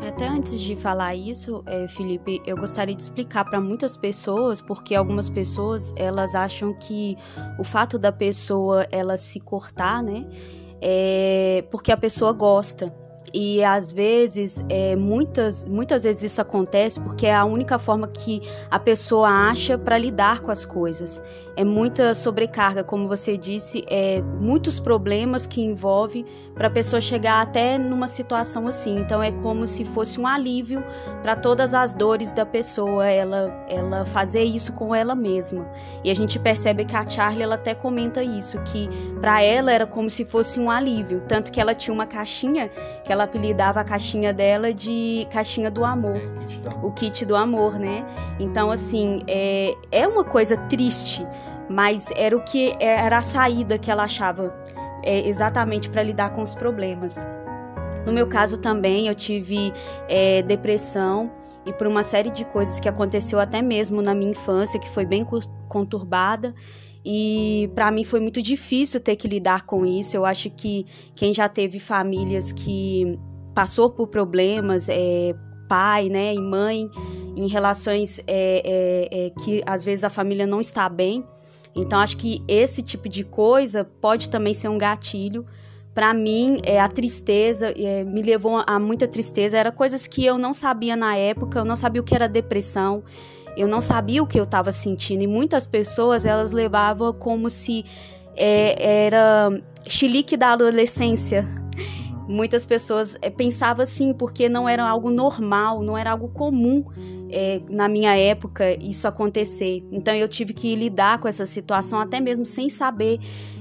Até 0.00 0.26
antes 0.26 0.60
de 0.60 0.76
falar 0.76 1.14
isso, 1.14 1.62
é, 1.66 1.86
Felipe, 1.88 2.40
eu 2.46 2.56
gostaria 2.56 2.94
de 2.94 3.02
explicar 3.02 3.44
para 3.44 3.60
muitas 3.60 3.96
pessoas, 3.96 4.60
porque 4.60 4.94
algumas 4.94 5.28
pessoas 5.28 5.92
elas 5.96 6.34
acham 6.34 6.74
que 6.74 7.16
o 7.58 7.64
fato 7.64 7.98
da 7.98 8.10
pessoa 8.12 8.86
ela 8.90 9.16
se 9.16 9.40
cortar, 9.40 10.02
né, 10.02 10.26
é 10.80 11.64
porque 11.70 11.92
a 11.92 11.96
pessoa 11.96 12.32
gosta. 12.32 12.92
E 13.34 13.64
às 13.64 13.90
vezes, 13.90 14.64
é, 14.68 14.94
muitas, 14.94 15.64
muitas 15.64 16.04
vezes 16.04 16.24
isso 16.24 16.40
acontece 16.40 17.00
porque 17.00 17.26
é 17.26 17.34
a 17.34 17.44
única 17.44 17.78
forma 17.78 18.06
que 18.06 18.42
a 18.70 18.78
pessoa 18.78 19.28
acha 19.28 19.78
para 19.78 19.96
lidar 19.96 20.40
com 20.40 20.50
as 20.50 20.64
coisas. 20.64 21.22
É 21.56 21.64
muita 21.64 22.14
sobrecarga, 22.14 22.84
como 22.84 23.08
você 23.08 23.36
disse, 23.36 23.84
é 23.88 24.22
muitos 24.40 24.78
problemas 24.80 25.46
que 25.46 25.60
envolve 25.62 26.24
para 26.54 26.68
a 26.68 26.70
pessoa 26.70 27.00
chegar 27.00 27.40
até 27.40 27.78
numa 27.78 28.06
situação 28.06 28.66
assim. 28.66 28.98
Então 28.98 29.22
é 29.22 29.32
como 29.32 29.66
se 29.66 29.84
fosse 29.84 30.20
um 30.20 30.26
alívio 30.26 30.84
para 31.22 31.34
todas 31.34 31.74
as 31.74 31.94
dores 31.94 32.32
da 32.32 32.44
pessoa, 32.44 33.06
ela, 33.06 33.64
ela 33.68 34.04
fazer 34.04 34.42
isso 34.42 34.72
com 34.72 34.94
ela 34.94 35.14
mesma. 35.14 35.66
E 36.04 36.10
a 36.10 36.14
gente 36.14 36.38
percebe 36.38 36.84
que 36.84 36.96
a 36.96 37.08
Charlie 37.08 37.42
ela 37.42 37.54
até 37.54 37.74
comenta 37.74 38.22
isso, 38.22 38.58
que 38.62 38.88
para 39.20 39.42
ela 39.42 39.72
era 39.72 39.86
como 39.86 40.08
se 40.10 40.24
fosse 40.24 40.60
um 40.60 40.70
alívio, 40.70 41.22
tanto 41.22 41.50
que 41.50 41.60
ela 41.60 41.74
tinha 41.74 41.92
uma 41.92 42.06
caixinha 42.06 42.70
que 43.04 43.12
ela 43.12 43.21
ela 43.22 43.24
apelidava 43.24 43.80
a 43.80 43.84
caixinha 43.84 44.32
dela 44.32 44.74
de 44.74 45.26
caixinha 45.30 45.70
do 45.70 45.84
amor, 45.84 46.20
o 46.82 46.90
kit 46.90 47.24
do 47.24 47.36
amor, 47.36 47.78
né? 47.78 48.04
Então, 48.38 48.70
assim, 48.70 49.22
é, 49.28 49.72
é 49.90 50.06
uma 50.06 50.24
coisa 50.24 50.56
triste, 50.56 51.26
mas 51.68 52.10
era 52.16 52.36
o 52.36 52.42
que 52.42 52.76
era 52.80 53.18
a 53.18 53.22
saída 53.22 53.78
que 53.78 53.90
ela 53.90 54.04
achava 54.04 54.52
é, 55.02 55.26
exatamente 55.26 55.88
para 55.88 56.02
lidar 56.02 56.30
com 56.30 56.42
os 56.42 56.54
problemas. 56.54 57.24
No 58.04 58.12
meu 58.12 58.26
caso 58.26 58.58
também, 58.58 59.06
eu 59.06 59.14
tive 59.14 59.72
é, 60.08 60.42
depressão 60.42 61.30
e 61.64 61.72
por 61.72 61.86
uma 61.86 62.02
série 62.02 62.30
de 62.30 62.44
coisas 62.44 62.80
que 62.80 62.88
aconteceu 62.88 63.38
até 63.38 63.62
mesmo 63.62 64.02
na 64.02 64.14
minha 64.14 64.32
infância, 64.32 64.80
que 64.80 64.88
foi 64.88 65.06
bem 65.06 65.24
conturbada. 65.68 66.52
E 67.04 67.70
para 67.74 67.90
mim 67.90 68.04
foi 68.04 68.20
muito 68.20 68.40
difícil 68.40 69.00
ter 69.00 69.16
que 69.16 69.26
lidar 69.26 69.66
com 69.66 69.84
isso. 69.84 70.16
Eu 70.16 70.24
acho 70.24 70.50
que 70.50 70.86
quem 71.14 71.32
já 71.32 71.48
teve 71.48 71.78
famílias 71.78 72.52
que 72.52 73.18
passou 73.54 73.90
por 73.90 74.06
problemas, 74.08 74.88
é, 74.88 75.34
pai 75.68 76.08
né, 76.08 76.34
e 76.34 76.40
mãe, 76.40 76.88
em 77.36 77.48
relações 77.48 78.20
é, 78.26 78.62
é, 78.64 79.26
é, 79.26 79.30
que 79.30 79.62
às 79.66 79.82
vezes 79.82 80.04
a 80.04 80.10
família 80.10 80.46
não 80.46 80.60
está 80.60 80.88
bem. 80.88 81.24
Então 81.74 81.98
acho 81.98 82.16
que 82.18 82.42
esse 82.46 82.82
tipo 82.82 83.08
de 83.08 83.24
coisa 83.24 83.84
pode 83.84 84.28
também 84.28 84.54
ser 84.54 84.68
um 84.68 84.78
gatilho. 84.78 85.46
Para 85.94 86.14
mim, 86.14 86.58
é, 86.62 86.80
a 86.80 86.88
tristeza 86.88 87.72
é, 87.76 88.04
me 88.04 88.22
levou 88.22 88.62
a 88.66 88.78
muita 88.78 89.06
tristeza. 89.06 89.58
Era 89.58 89.72
coisas 89.72 90.06
que 90.06 90.24
eu 90.24 90.38
não 90.38 90.52
sabia 90.52 90.96
na 90.96 91.16
época. 91.16 91.58
Eu 91.58 91.64
não 91.64 91.76
sabia 91.76 92.00
o 92.00 92.04
que 92.04 92.14
era 92.14 92.28
depressão. 92.28 93.02
Eu 93.56 93.68
não 93.68 93.80
sabia 93.80 94.22
o 94.22 94.26
que 94.26 94.38
eu 94.38 94.44
estava 94.44 94.72
sentindo. 94.72 95.22
E 95.22 95.26
muitas 95.26 95.66
pessoas 95.66 96.24
elas 96.24 96.52
levavam 96.52 97.12
como 97.12 97.50
se 97.50 97.84
é, 98.36 99.06
era 99.06 99.50
chilique 99.86 100.36
da 100.36 100.52
adolescência, 100.52 101.46
muitas 102.28 102.64
pessoas 102.64 103.16
é, 103.20 103.30
pensavam 103.30 103.82
assim, 103.82 104.12
porque 104.12 104.48
não 104.48 104.68
era 104.68 104.88
algo 104.88 105.10
normal, 105.10 105.82
não 105.82 105.96
era 105.96 106.12
algo 106.12 106.28
comum 106.28 106.84
é, 107.30 107.60
na 107.68 107.88
minha 107.88 108.16
época 108.16 108.72
isso 108.82 109.08
acontecer. 109.08 109.84
Então 109.90 110.14
eu 110.14 110.28
tive 110.28 110.52
que 110.52 110.74
lidar 110.74 111.18
com 111.18 111.28
essa 111.28 111.46
situação 111.46 112.00
até 112.00 112.20
mesmo 112.20 112.44
sem 112.44 112.68
saber. 112.68 113.18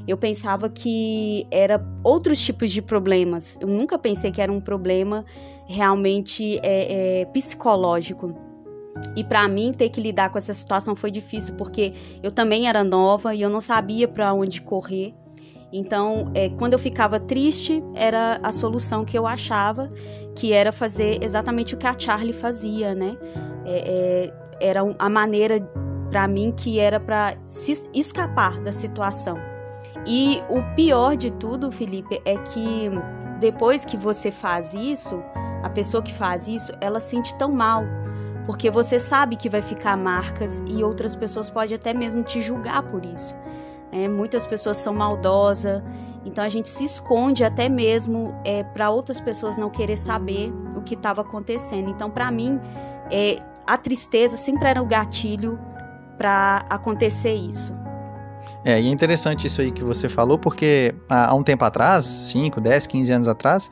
Eu 0.07 0.17
pensava 0.17 0.69
que 0.69 1.45
era 1.51 1.83
outros 2.03 2.43
tipos 2.43 2.71
de 2.71 2.81
problemas. 2.81 3.57
Eu 3.61 3.67
nunca 3.67 3.97
pensei 3.97 4.31
que 4.31 4.41
era 4.41 4.51
um 4.51 4.59
problema 4.59 5.23
realmente 5.67 6.59
é, 6.63 7.21
é 7.21 7.25
psicológico. 7.25 8.50
E 9.15 9.23
para 9.23 9.47
mim 9.47 9.73
ter 9.73 9.89
que 9.89 10.01
lidar 10.01 10.29
com 10.29 10.37
essa 10.37 10.53
situação 10.53 10.95
foi 10.95 11.11
difícil 11.11 11.55
porque 11.55 11.93
eu 12.21 12.31
também 12.31 12.67
era 12.67 12.83
nova 12.83 13.33
e 13.33 13.41
eu 13.41 13.49
não 13.49 13.61
sabia 13.61 14.07
para 14.07 14.33
onde 14.33 14.61
correr. 14.61 15.13
Então, 15.73 16.29
é, 16.33 16.49
quando 16.49 16.73
eu 16.73 16.79
ficava 16.79 17.19
triste, 17.19 17.81
era 17.95 18.39
a 18.43 18.51
solução 18.51 19.05
que 19.05 19.17
eu 19.17 19.25
achava, 19.25 19.87
que 20.35 20.51
era 20.51 20.71
fazer 20.71 21.23
exatamente 21.23 21.75
o 21.75 21.77
que 21.77 21.87
a 21.87 21.97
Charlie 21.97 22.33
fazia, 22.33 22.93
né? 22.93 23.17
É, 23.65 24.31
é, 24.59 24.67
era 24.69 24.81
a 24.99 25.09
maneira 25.09 25.59
para 26.09 26.27
mim 26.27 26.51
que 26.51 26.77
era 26.77 26.99
para 26.99 27.37
se 27.45 27.89
escapar 27.93 28.59
da 28.59 28.73
situação. 28.73 29.37
E 30.05 30.41
o 30.49 30.61
pior 30.75 31.15
de 31.15 31.31
tudo, 31.31 31.71
Felipe, 31.71 32.21
é 32.25 32.37
que 32.37 32.89
depois 33.39 33.85
que 33.85 33.95
você 33.95 34.29
faz 34.29 34.73
isso, 34.73 35.23
a 35.63 35.69
pessoa 35.69 36.03
que 36.03 36.13
faz 36.13 36.47
isso, 36.47 36.73
ela 36.81 36.99
sente 36.99 37.33
tão 37.37 37.51
mal, 37.51 37.83
porque 38.45 38.69
você 38.69 38.99
sabe 38.99 39.35
que 39.35 39.49
vai 39.49 39.61
ficar 39.61 39.95
marcas 39.97 40.61
e 40.65 40.83
outras 40.83 41.15
pessoas 41.15 41.49
podem 41.49 41.75
até 41.75 41.93
mesmo 41.93 42.23
te 42.23 42.41
julgar 42.41 42.83
por 42.83 43.05
isso. 43.05 43.35
É, 43.91 44.07
muitas 44.07 44.47
pessoas 44.47 44.77
são 44.77 44.93
maldosas, 44.93 45.81
então 46.25 46.43
a 46.43 46.49
gente 46.49 46.69
se 46.69 46.83
esconde 46.83 47.43
até 47.43 47.67
mesmo 47.67 48.33
é, 48.45 48.63
para 48.63 48.89
outras 48.89 49.19
pessoas 49.19 49.57
não 49.57 49.69
querer 49.69 49.97
saber 49.97 50.53
o 50.75 50.81
que 50.81 50.93
estava 50.93 51.21
acontecendo. 51.21 51.89
Então, 51.89 52.09
para 52.09 52.31
mim, 52.31 52.59
é, 53.09 53.41
a 53.65 53.77
tristeza 53.77 54.37
sempre 54.37 54.67
era 54.67 54.81
o 54.81 54.85
gatilho 54.85 55.59
para 56.17 56.65
acontecer 56.69 57.33
isso. 57.33 57.80
É, 58.63 58.79
e 58.79 58.87
é 58.87 58.91
interessante 58.91 59.47
isso 59.47 59.59
aí 59.61 59.71
que 59.71 59.83
você 59.83 60.07
falou, 60.07 60.37
porque 60.37 60.93
há, 61.09 61.33
um 61.33 61.43
tempo 61.43 61.65
atrás, 61.65 62.05
5, 62.05 62.61
10, 62.61 62.87
15 62.87 63.11
anos 63.11 63.27
atrás, 63.27 63.71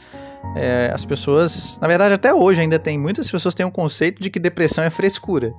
é, 0.55 0.91
as 0.93 1.05
pessoas, 1.05 1.77
na 1.81 1.87
verdade 1.87 2.13
até 2.13 2.33
hoje 2.33 2.59
ainda 2.61 2.79
tem, 2.79 2.97
muitas 2.97 3.29
pessoas 3.29 3.53
têm 3.53 3.65
um 3.65 3.71
conceito 3.71 4.21
de 4.21 4.29
que 4.29 4.39
depressão 4.39 4.83
é 4.83 4.89
frescura. 4.89 5.53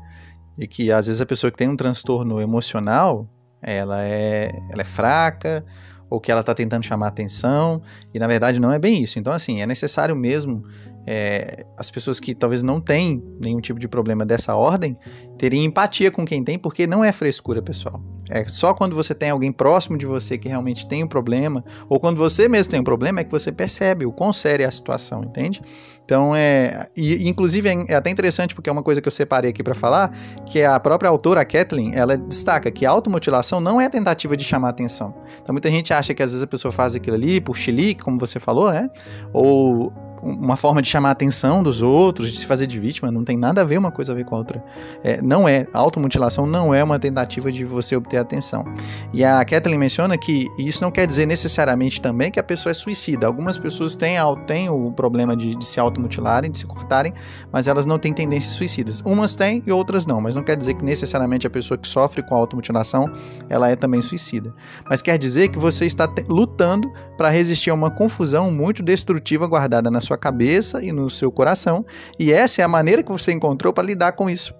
E 0.58 0.66
que 0.66 0.90
às 0.90 1.06
vezes 1.06 1.20
a 1.20 1.26
pessoa 1.26 1.50
que 1.50 1.56
tem 1.56 1.68
um 1.68 1.76
transtorno 1.76 2.40
emocional, 2.40 3.28
ela 3.62 4.02
é, 4.02 4.50
ela 4.70 4.82
é 4.82 4.84
fraca 4.84 5.64
ou 6.10 6.20
que 6.20 6.30
ela 6.30 6.40
está 6.40 6.52
tentando 6.52 6.84
chamar 6.84 7.06
atenção 7.06 7.80
e 8.12 8.18
na 8.18 8.26
verdade 8.26 8.58
não 8.58 8.72
é 8.72 8.78
bem 8.78 9.00
isso. 9.00 9.18
Então 9.18 9.32
assim 9.32 9.62
é 9.62 9.66
necessário 9.66 10.16
mesmo 10.16 10.64
é, 11.06 11.64
as 11.78 11.90
pessoas 11.90 12.18
que 12.18 12.34
talvez 12.34 12.62
não 12.62 12.80
têm 12.80 13.22
nenhum 13.42 13.60
tipo 13.60 13.78
de 13.78 13.86
problema 13.86 14.26
dessa 14.26 14.54
ordem 14.56 14.98
terem 15.38 15.64
empatia 15.64 16.10
com 16.10 16.24
quem 16.24 16.42
tem, 16.42 16.58
porque 16.58 16.86
não 16.86 17.04
é 17.04 17.12
frescura, 17.12 17.62
pessoal. 17.62 18.02
É 18.30 18.44
só 18.48 18.72
quando 18.72 18.94
você 18.94 19.14
tem 19.14 19.30
alguém 19.30 19.52
próximo 19.52 19.98
de 19.98 20.06
você 20.06 20.38
que 20.38 20.48
realmente 20.48 20.86
tem 20.86 21.02
um 21.02 21.08
problema, 21.08 21.64
ou 21.88 21.98
quando 21.98 22.16
você 22.16 22.48
mesmo 22.48 22.70
tem 22.70 22.80
um 22.80 22.84
problema, 22.84 23.20
é 23.20 23.24
que 23.24 23.30
você 23.30 23.50
percebe 23.50 24.06
o 24.06 24.12
quão 24.12 24.32
séria 24.32 24.64
é 24.64 24.66
a 24.66 24.70
situação, 24.70 25.22
entende? 25.24 25.60
Então, 26.04 26.34
é. 26.34 26.88
E, 26.96 27.28
inclusive, 27.28 27.68
é, 27.68 27.84
é 27.88 27.94
até 27.94 28.10
interessante, 28.10 28.52
porque 28.52 28.68
é 28.68 28.72
uma 28.72 28.82
coisa 28.82 29.00
que 29.00 29.06
eu 29.06 29.12
separei 29.12 29.50
aqui 29.50 29.62
para 29.62 29.74
falar, 29.74 30.12
que 30.44 30.60
a 30.60 30.78
própria 30.80 31.08
autora, 31.08 31.40
a 31.40 31.44
Kathleen, 31.44 31.92
ela 31.94 32.16
destaca 32.16 32.68
que 32.68 32.84
a 32.84 32.90
automutilação 32.90 33.60
não 33.60 33.80
é 33.80 33.88
tentativa 33.88 34.36
de 34.36 34.42
chamar 34.42 34.70
atenção. 34.70 35.14
Então, 35.40 35.52
muita 35.52 35.70
gente 35.70 35.92
acha 35.92 36.12
que 36.12 36.20
às 36.20 36.32
vezes 36.32 36.42
a 36.42 36.48
pessoa 36.48 36.72
faz 36.72 36.96
aquilo 36.96 37.14
ali 37.14 37.40
por 37.40 37.56
chilique, 37.56 38.02
como 38.02 38.18
você 38.18 38.40
falou, 38.40 38.72
né? 38.72 38.90
Ou 39.32 39.92
uma 40.22 40.56
forma 40.56 40.82
de 40.82 40.88
chamar 40.88 41.10
a 41.10 41.12
atenção 41.12 41.62
dos 41.62 41.82
outros, 41.82 42.30
de 42.30 42.38
se 42.38 42.46
fazer 42.46 42.66
de 42.66 42.78
vítima, 42.78 43.10
não 43.10 43.24
tem 43.24 43.36
nada 43.36 43.60
a 43.60 43.64
ver 43.64 43.78
uma 43.78 43.90
coisa 43.90 44.12
a 44.12 44.14
ver 44.14 44.24
com 44.24 44.34
a 44.34 44.38
outra. 44.38 44.64
É, 45.02 45.20
não 45.22 45.48
é, 45.48 45.66
a 45.72 45.78
automutilação 45.78 46.46
não 46.46 46.74
é 46.74 46.82
uma 46.82 46.98
tentativa 46.98 47.50
de 47.50 47.64
você 47.64 47.96
obter 47.96 48.18
atenção. 48.18 48.64
E 49.12 49.24
a 49.24 49.44
Kathleen 49.44 49.78
menciona 49.78 50.16
que 50.16 50.46
isso 50.58 50.82
não 50.82 50.90
quer 50.90 51.06
dizer 51.06 51.26
necessariamente 51.26 52.00
também 52.00 52.30
que 52.30 52.38
a 52.38 52.42
pessoa 52.42 52.70
é 52.70 52.74
suicida. 52.74 53.26
Algumas 53.26 53.58
pessoas 53.58 53.96
têm, 53.96 54.16
têm 54.46 54.68
o 54.68 54.92
problema 54.92 55.36
de, 55.36 55.54
de 55.54 55.64
se 55.64 55.80
automutilarem, 55.80 56.50
de 56.50 56.58
se 56.58 56.66
cortarem, 56.66 57.12
mas 57.52 57.66
elas 57.66 57.86
não 57.86 57.98
têm 57.98 58.12
tendências 58.12 58.52
suicidas. 58.52 59.00
Umas 59.04 59.34
têm 59.34 59.62
e 59.66 59.72
outras 59.72 60.06
não, 60.06 60.20
mas 60.20 60.34
não 60.34 60.42
quer 60.42 60.56
dizer 60.56 60.74
que 60.74 60.84
necessariamente 60.84 61.46
a 61.46 61.50
pessoa 61.50 61.78
que 61.78 61.88
sofre 61.88 62.22
com 62.22 62.34
a 62.34 62.38
automutilação, 62.38 63.10
ela 63.48 63.68
é 63.68 63.76
também 63.76 64.02
suicida. 64.02 64.52
Mas 64.88 65.02
quer 65.02 65.18
dizer 65.18 65.48
que 65.48 65.58
você 65.58 65.86
está 65.86 66.08
lutando 66.28 66.92
para 67.16 67.28
resistir 67.28 67.70
a 67.70 67.74
uma 67.74 67.90
confusão 67.90 68.50
muito 68.50 68.82
destrutiva 68.82 69.46
guardada 69.46 69.90
na 69.90 70.00
sua 70.00 70.09
sua 70.10 70.18
cabeça 70.18 70.82
e 70.82 70.92
no 70.92 71.08
seu 71.08 71.30
coração, 71.30 71.84
e 72.18 72.32
essa 72.32 72.60
é 72.60 72.64
a 72.64 72.68
maneira 72.68 73.02
que 73.02 73.10
você 73.10 73.32
encontrou 73.32 73.72
para 73.72 73.84
lidar 73.84 74.12
com 74.12 74.28
isso. 74.28 74.54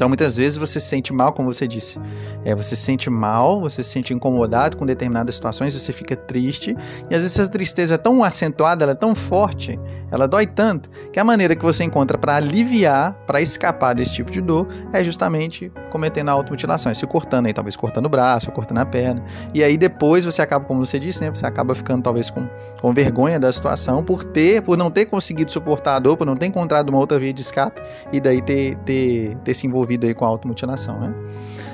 Então, 0.00 0.08
muitas 0.08 0.38
vezes 0.38 0.56
você 0.56 0.80
se 0.80 0.86
sente 0.86 1.12
mal, 1.12 1.30
como 1.30 1.52
você 1.52 1.68
disse. 1.68 2.00
É, 2.42 2.54
você 2.54 2.74
se 2.74 2.84
sente 2.84 3.10
mal, 3.10 3.60
você 3.60 3.82
se 3.82 3.90
sente 3.90 4.14
incomodado 4.14 4.74
com 4.78 4.86
determinadas 4.86 5.34
situações, 5.34 5.74
você 5.74 5.92
fica 5.92 6.16
triste. 6.16 6.74
E 7.10 7.14
às 7.14 7.20
vezes 7.20 7.38
essa 7.38 7.50
tristeza 7.50 7.96
é 7.96 7.98
tão 7.98 8.24
acentuada, 8.24 8.82
ela 8.82 8.92
é 8.92 8.94
tão 8.94 9.14
forte, 9.14 9.78
ela 10.10 10.26
dói 10.26 10.46
tanto, 10.46 10.88
que 11.12 11.20
a 11.20 11.24
maneira 11.24 11.54
que 11.54 11.62
você 11.62 11.84
encontra 11.84 12.16
para 12.16 12.36
aliviar, 12.36 13.14
para 13.26 13.42
escapar 13.42 13.94
desse 13.94 14.14
tipo 14.14 14.30
de 14.30 14.40
dor, 14.40 14.66
é 14.90 15.04
justamente 15.04 15.70
cometendo 15.90 16.30
a 16.30 16.32
automutilação, 16.32 16.90
é 16.90 16.94
se 16.94 17.06
cortando 17.06 17.44
aí, 17.44 17.52
talvez 17.52 17.76
cortando 17.76 18.06
o 18.06 18.08
braço, 18.08 18.50
cortando 18.52 18.78
a 18.78 18.86
perna. 18.86 19.22
E 19.52 19.62
aí 19.62 19.76
depois 19.76 20.24
você 20.24 20.40
acaba, 20.40 20.64
como 20.64 20.82
você 20.82 20.98
disse, 20.98 21.20
né? 21.20 21.28
Você 21.28 21.44
acaba 21.44 21.74
ficando 21.74 22.02
talvez 22.02 22.30
com, 22.30 22.48
com 22.80 22.92
vergonha 22.92 23.38
da 23.38 23.52
situação 23.52 24.02
por 24.02 24.24
ter, 24.24 24.62
por 24.62 24.76
não 24.76 24.90
ter 24.90 25.06
conseguido 25.06 25.52
suportar 25.52 25.96
a 25.96 25.98
dor, 25.98 26.16
por 26.16 26.26
não 26.26 26.36
ter 26.36 26.46
encontrado 26.46 26.88
uma 26.88 26.98
outra 26.98 27.18
via 27.18 27.32
de 27.32 27.40
escape 27.40 27.80
e 28.12 28.20
daí 28.20 28.40
ter, 28.40 28.76
ter, 28.78 29.36
ter 29.38 29.54
se 29.54 29.66
envolvido 29.66 30.06
aí 30.06 30.14
com 30.14 30.24
a 30.24 30.28
automutilação, 30.28 30.98
né? 30.98 31.14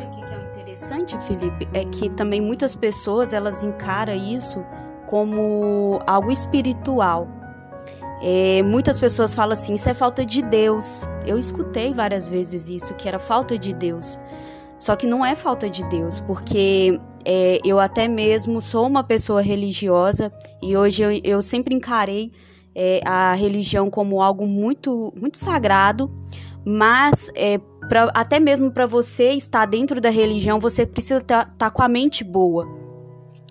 É 0.00 0.60
interessante, 0.60 1.18
Felipe, 1.20 1.68
é 1.72 1.84
que 1.84 2.10
também 2.10 2.40
muitas 2.40 2.75
pessoas 2.75 3.32
elas 3.32 3.62
encaram 3.62 4.14
isso 4.14 4.64
como 5.06 6.00
algo 6.06 6.30
espiritual. 6.30 7.28
É, 8.22 8.62
muitas 8.62 8.98
pessoas 8.98 9.34
falam 9.34 9.52
assim, 9.52 9.75
isso 9.75 9.88
é 9.88 9.94
falta 9.94 10.25
de 10.25 10.42
Deus. 10.42 11.04
Eu 11.25 11.38
escutei 11.38 11.92
várias 11.92 12.28
vezes 12.28 12.68
isso, 12.68 12.94
que 12.94 13.06
era 13.08 13.18
falta 13.18 13.58
de 13.58 13.72
Deus. 13.72 14.18
Só 14.78 14.95
que 14.95 15.06
não 15.06 15.25
é 15.25 15.35
falta 15.35 15.68
de 15.68 15.85
Deus, 15.88 16.21
porque 16.21 17.00
é, 17.25 17.59
eu 17.64 17.80
até 17.80 18.06
mesmo 18.06 18.61
sou 18.61 18.87
uma 18.87 19.02
pessoa 19.02 19.40
religiosa 19.40 20.33
e 20.62 20.76
hoje 20.76 21.02
eu, 21.02 21.11
eu 21.25 21.42
sempre 21.42 21.75
encarei 21.75 22.30
é, 22.75 23.00
a 23.04 23.35
religião 23.35 23.88
como 23.88 24.21
algo 24.21 24.47
muito, 24.47 25.12
muito 25.16 25.38
sagrado, 25.38 26.11
mas 26.64 27.30
é, 27.35 27.59
pra, 27.88 28.11
até 28.14 28.38
mesmo 28.38 28.71
para 28.71 28.87
você 28.87 29.33
estar 29.33 29.64
dentro 29.66 30.00
da 30.00 30.11
religião, 30.11 30.61
você 30.61 30.85
precisa 30.85 31.21
estar 31.21 31.47
tá, 31.47 31.52
tá 31.56 31.71
com 31.71 31.83
a 31.83 31.88
mente 31.88 32.23
boa. 32.23 32.66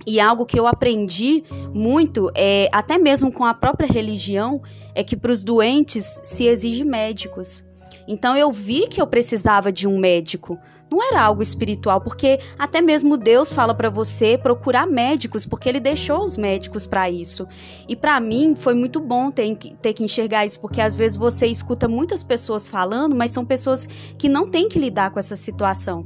E 0.06 0.20
algo 0.20 0.46
que 0.46 0.60
eu 0.60 0.68
aprendi 0.68 1.44
muito, 1.74 2.32
é, 2.36 2.70
até 2.72 2.98
mesmo 2.98 3.32
com 3.32 3.44
a 3.44 3.56
própria 3.56 3.92
religião, 3.92 4.62
é 4.94 5.04
que 5.04 5.18
para 5.18 5.32
os 5.32 5.44
doentes 5.44 6.20
se 6.22 6.46
exige 6.46 6.84
médicos. 6.84 7.64
Então 8.08 8.38
eu 8.38 8.52
vi 8.52 8.88
que 8.88 9.02
eu 9.02 9.08
precisava 9.08 9.72
de 9.72 9.88
um 9.88 9.98
médico, 9.98 10.60
não 10.96 11.04
era 11.04 11.22
algo 11.22 11.44
espiritual, 11.44 12.00
porque 12.00 12.40
até 12.58 12.82
mesmo 12.82 13.18
Deus 13.18 13.52
fala 13.52 13.74
para 13.74 13.90
você 13.90 14.38
procurar 14.38 14.88
médicos, 14.88 15.46
porque 15.46 15.68
ele 15.68 15.80
deixou 15.82 16.24
os 16.24 16.38
médicos 16.38 16.88
para 16.88 17.10
isso. 17.10 17.46
E 17.88 17.96
para 17.98 18.18
mim 18.22 18.56
foi 18.56 18.74
muito 18.74 19.02
bom 19.02 19.30
ter, 19.30 19.58
ter 19.58 19.94
que 19.94 20.06
enxergar 20.06 20.46
isso, 20.46 20.60
porque 20.62 20.80
às 20.80 20.96
vezes 20.96 21.18
você 21.18 21.48
escuta 21.48 21.90
muitas 21.90 22.24
pessoas 22.24 22.70
falando, 22.70 23.14
mas 23.14 23.32
são 23.32 23.44
pessoas 23.44 23.86
que 24.18 24.30
não 24.30 24.50
têm 24.50 24.70
que 24.70 24.80
lidar 24.80 25.12
com 25.12 25.20
essa 25.20 25.36
situação. 25.36 26.06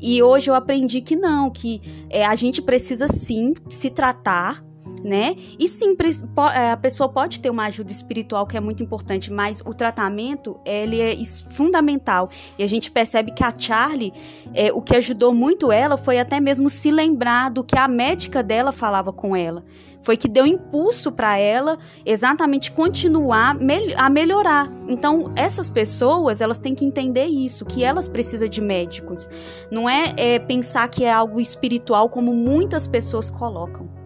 E 0.00 0.22
hoje 0.22 0.48
eu 0.48 0.54
aprendi 0.54 1.00
que 1.00 1.16
não, 1.16 1.50
que 1.50 1.82
é, 2.08 2.24
a 2.24 2.34
gente 2.36 2.62
precisa 2.62 3.08
sim 3.08 3.52
se 3.68 3.90
tratar, 3.90 4.64
né? 5.04 5.36
E 5.58 5.68
sim, 5.68 5.96
é, 6.54 6.70
a 6.72 6.76
pessoa 6.76 7.08
pode 7.08 7.40
ter 7.40 7.50
uma 7.50 7.66
ajuda 7.66 7.90
espiritual 7.90 8.46
que 8.46 8.56
é 8.56 8.60
muito 8.60 8.82
importante, 8.82 9.32
mas 9.32 9.60
o 9.60 9.72
tratamento 9.72 10.58
ele 10.64 11.00
é 11.00 11.16
fundamental. 11.50 12.30
E 12.58 12.62
a 12.62 12.66
gente 12.66 12.90
percebe 12.90 13.32
que 13.32 13.44
a 13.44 13.52
Charlie, 13.56 14.12
é, 14.54 14.72
o 14.72 14.80
que 14.80 14.94
ajudou 14.96 15.34
muito 15.34 15.72
ela 15.72 15.96
foi 15.96 16.18
até 16.18 16.40
mesmo 16.40 16.68
se 16.68 16.90
lembrar 16.90 17.50
do 17.50 17.64
que 17.64 17.76
a 17.76 17.88
médica 17.88 18.42
dela 18.42 18.72
falava 18.72 19.12
com 19.12 19.34
ela. 19.34 19.64
Foi 20.02 20.16
que 20.16 20.28
deu 20.28 20.46
impulso 20.46 21.12
para 21.12 21.36
ela 21.36 21.78
exatamente 22.06 22.72
continuar 22.72 23.56
a 23.96 24.10
melhorar. 24.10 24.72
Então, 24.88 25.30
essas 25.36 25.68
pessoas, 25.68 26.40
elas 26.40 26.58
têm 26.58 26.74
que 26.74 26.86
entender 26.86 27.26
isso, 27.26 27.66
que 27.66 27.84
elas 27.84 28.08
precisam 28.08 28.48
de 28.48 28.62
médicos. 28.62 29.28
Não 29.70 29.88
é, 29.88 30.14
é 30.16 30.38
pensar 30.38 30.88
que 30.88 31.04
é 31.04 31.12
algo 31.12 31.38
espiritual 31.38 32.08
como 32.08 32.32
muitas 32.32 32.86
pessoas 32.86 33.28
colocam. 33.28 33.99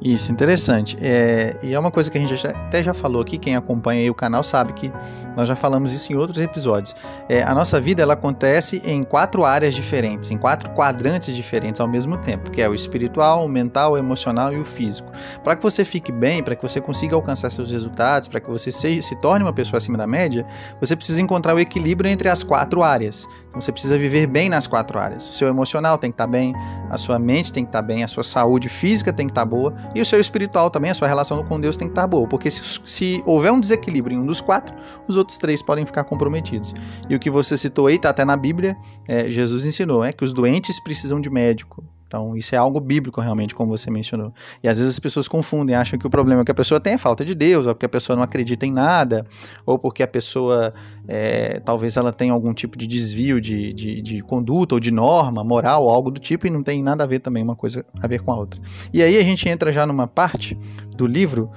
Isso, 0.00 0.30
interessante. 0.30 0.96
É, 1.00 1.58
e 1.62 1.74
é 1.74 1.78
uma 1.78 1.90
coisa 1.90 2.10
que 2.10 2.16
a 2.16 2.20
gente 2.20 2.46
até 2.46 2.82
já 2.82 2.94
falou 2.94 3.22
aqui, 3.22 3.36
quem 3.36 3.56
acompanha 3.56 4.10
o 4.10 4.14
canal 4.14 4.44
sabe 4.44 4.72
que 4.72 4.92
nós 5.38 5.46
já 5.46 5.54
falamos 5.54 5.92
isso 5.92 6.12
em 6.12 6.16
outros 6.16 6.40
episódios. 6.40 6.96
É, 7.28 7.44
a 7.44 7.54
nossa 7.54 7.80
vida 7.80 8.02
ela 8.02 8.14
acontece 8.14 8.82
em 8.84 9.04
quatro 9.04 9.44
áreas 9.44 9.72
diferentes, 9.72 10.32
em 10.32 10.36
quatro 10.36 10.68
quadrantes 10.70 11.32
diferentes 11.32 11.80
ao 11.80 11.86
mesmo 11.86 12.18
tempo, 12.18 12.50
que 12.50 12.60
é 12.60 12.68
o 12.68 12.74
espiritual, 12.74 13.44
o 13.44 13.48
mental, 13.48 13.92
o 13.92 13.96
emocional 13.96 14.52
e 14.52 14.58
o 14.58 14.64
físico. 14.64 15.12
Para 15.44 15.54
que 15.54 15.62
você 15.62 15.84
fique 15.84 16.10
bem, 16.10 16.42
para 16.42 16.56
que 16.56 16.62
você 16.62 16.80
consiga 16.80 17.14
alcançar 17.14 17.50
seus 17.50 17.70
resultados, 17.70 18.26
para 18.26 18.40
que 18.40 18.50
você 18.50 18.72
se, 18.72 19.00
se 19.00 19.14
torne 19.20 19.44
uma 19.44 19.52
pessoa 19.52 19.78
acima 19.78 19.96
da 19.96 20.08
média, 20.08 20.44
você 20.80 20.96
precisa 20.96 21.22
encontrar 21.22 21.54
o 21.54 21.60
equilíbrio 21.60 22.10
entre 22.10 22.28
as 22.28 22.42
quatro 22.42 22.82
áreas. 22.82 23.24
Então 23.48 23.60
você 23.60 23.70
precisa 23.70 23.96
viver 23.96 24.26
bem 24.26 24.48
nas 24.48 24.66
quatro 24.66 24.98
áreas. 24.98 25.28
O 25.28 25.32
seu 25.32 25.46
emocional 25.46 25.98
tem 25.98 26.10
que 26.10 26.14
estar 26.14 26.26
tá 26.26 26.30
bem, 26.30 26.52
a 26.90 26.98
sua 26.98 27.18
mente 27.18 27.52
tem 27.52 27.64
que 27.64 27.68
estar 27.68 27.82
tá 27.82 27.86
bem, 27.86 28.02
a 28.02 28.08
sua 28.08 28.24
saúde 28.24 28.68
física 28.68 29.12
tem 29.12 29.26
que 29.26 29.30
estar 29.30 29.42
tá 29.42 29.46
boa 29.46 29.72
e 29.94 30.00
o 30.00 30.06
seu 30.06 30.18
espiritual 30.18 30.68
também, 30.68 30.90
a 30.90 30.94
sua 30.94 31.06
relação 31.06 31.44
com 31.44 31.60
Deus 31.60 31.76
tem 31.76 31.86
que 31.86 31.92
estar 31.92 32.08
boa. 32.08 32.26
Porque 32.26 32.50
se, 32.50 32.80
se 32.84 33.22
houver 33.24 33.52
um 33.52 33.60
desequilíbrio 33.60 34.16
em 34.16 34.20
um 34.20 34.26
dos 34.26 34.40
quatro, 34.40 34.74
os 35.06 35.16
outros 35.16 35.27
três 35.36 35.60
podem 35.60 35.84
ficar 35.84 36.04
comprometidos. 36.04 36.72
E 37.08 37.14
o 37.14 37.18
que 37.18 37.28
você 37.28 37.58
citou 37.58 37.88
aí, 37.88 37.96
está 37.96 38.10
até 38.10 38.24
na 38.24 38.36
Bíblia, 38.36 38.76
é, 39.06 39.30
Jesus 39.30 39.66
ensinou, 39.66 40.04
é 40.04 40.12
que 40.12 40.24
os 40.24 40.32
doentes 40.32 40.80
precisam 40.80 41.20
de 41.20 41.28
médico. 41.28 41.84
Então, 42.08 42.34
isso 42.34 42.54
é 42.54 42.58
algo 42.58 42.80
bíblico, 42.80 43.20
realmente, 43.20 43.54
como 43.54 43.76
você 43.76 43.90
mencionou. 43.90 44.32
E 44.62 44.68
às 44.68 44.78
vezes 44.78 44.94
as 44.94 44.98
pessoas 44.98 45.28
confundem, 45.28 45.76
acham 45.76 45.98
que 45.98 46.06
o 46.06 46.10
problema 46.10 46.40
é 46.40 46.44
que 46.44 46.50
a 46.50 46.54
pessoa 46.54 46.80
tem 46.80 46.94
é 46.94 46.98
falta 46.98 47.22
de 47.22 47.34
Deus, 47.34 47.66
ou 47.66 47.74
porque 47.74 47.84
a 47.84 47.88
pessoa 47.88 48.16
não 48.16 48.22
acredita 48.22 48.64
em 48.64 48.72
nada, 48.72 49.26
ou 49.66 49.78
porque 49.78 50.02
a 50.02 50.08
pessoa, 50.08 50.72
é, 51.06 51.60
talvez 51.60 51.98
ela 51.98 52.10
tenha 52.10 52.32
algum 52.32 52.54
tipo 52.54 52.78
de 52.78 52.86
desvio 52.86 53.38
de, 53.42 53.74
de, 53.74 54.00
de, 54.00 54.22
conduta, 54.22 54.74
ou 54.74 54.80
de 54.80 54.90
norma, 54.90 55.44
moral, 55.44 55.84
ou 55.84 55.90
algo 55.90 56.10
do 56.10 56.18
tipo, 56.18 56.46
e 56.46 56.50
não 56.50 56.62
tem 56.62 56.82
nada 56.82 57.04
a 57.04 57.06
ver 57.06 57.18
também 57.18 57.42
uma 57.42 57.54
coisa 57.54 57.84
a 58.00 58.06
ver 58.06 58.22
com 58.22 58.32
a 58.32 58.36
outra. 58.36 58.58
E 58.90 59.02
aí 59.02 59.18
a 59.18 59.22
gente 59.22 59.46
entra 59.46 59.70
já 59.70 59.86
numa 59.86 60.06
parte 60.06 60.58
do 60.96 61.06
livro 61.06 61.50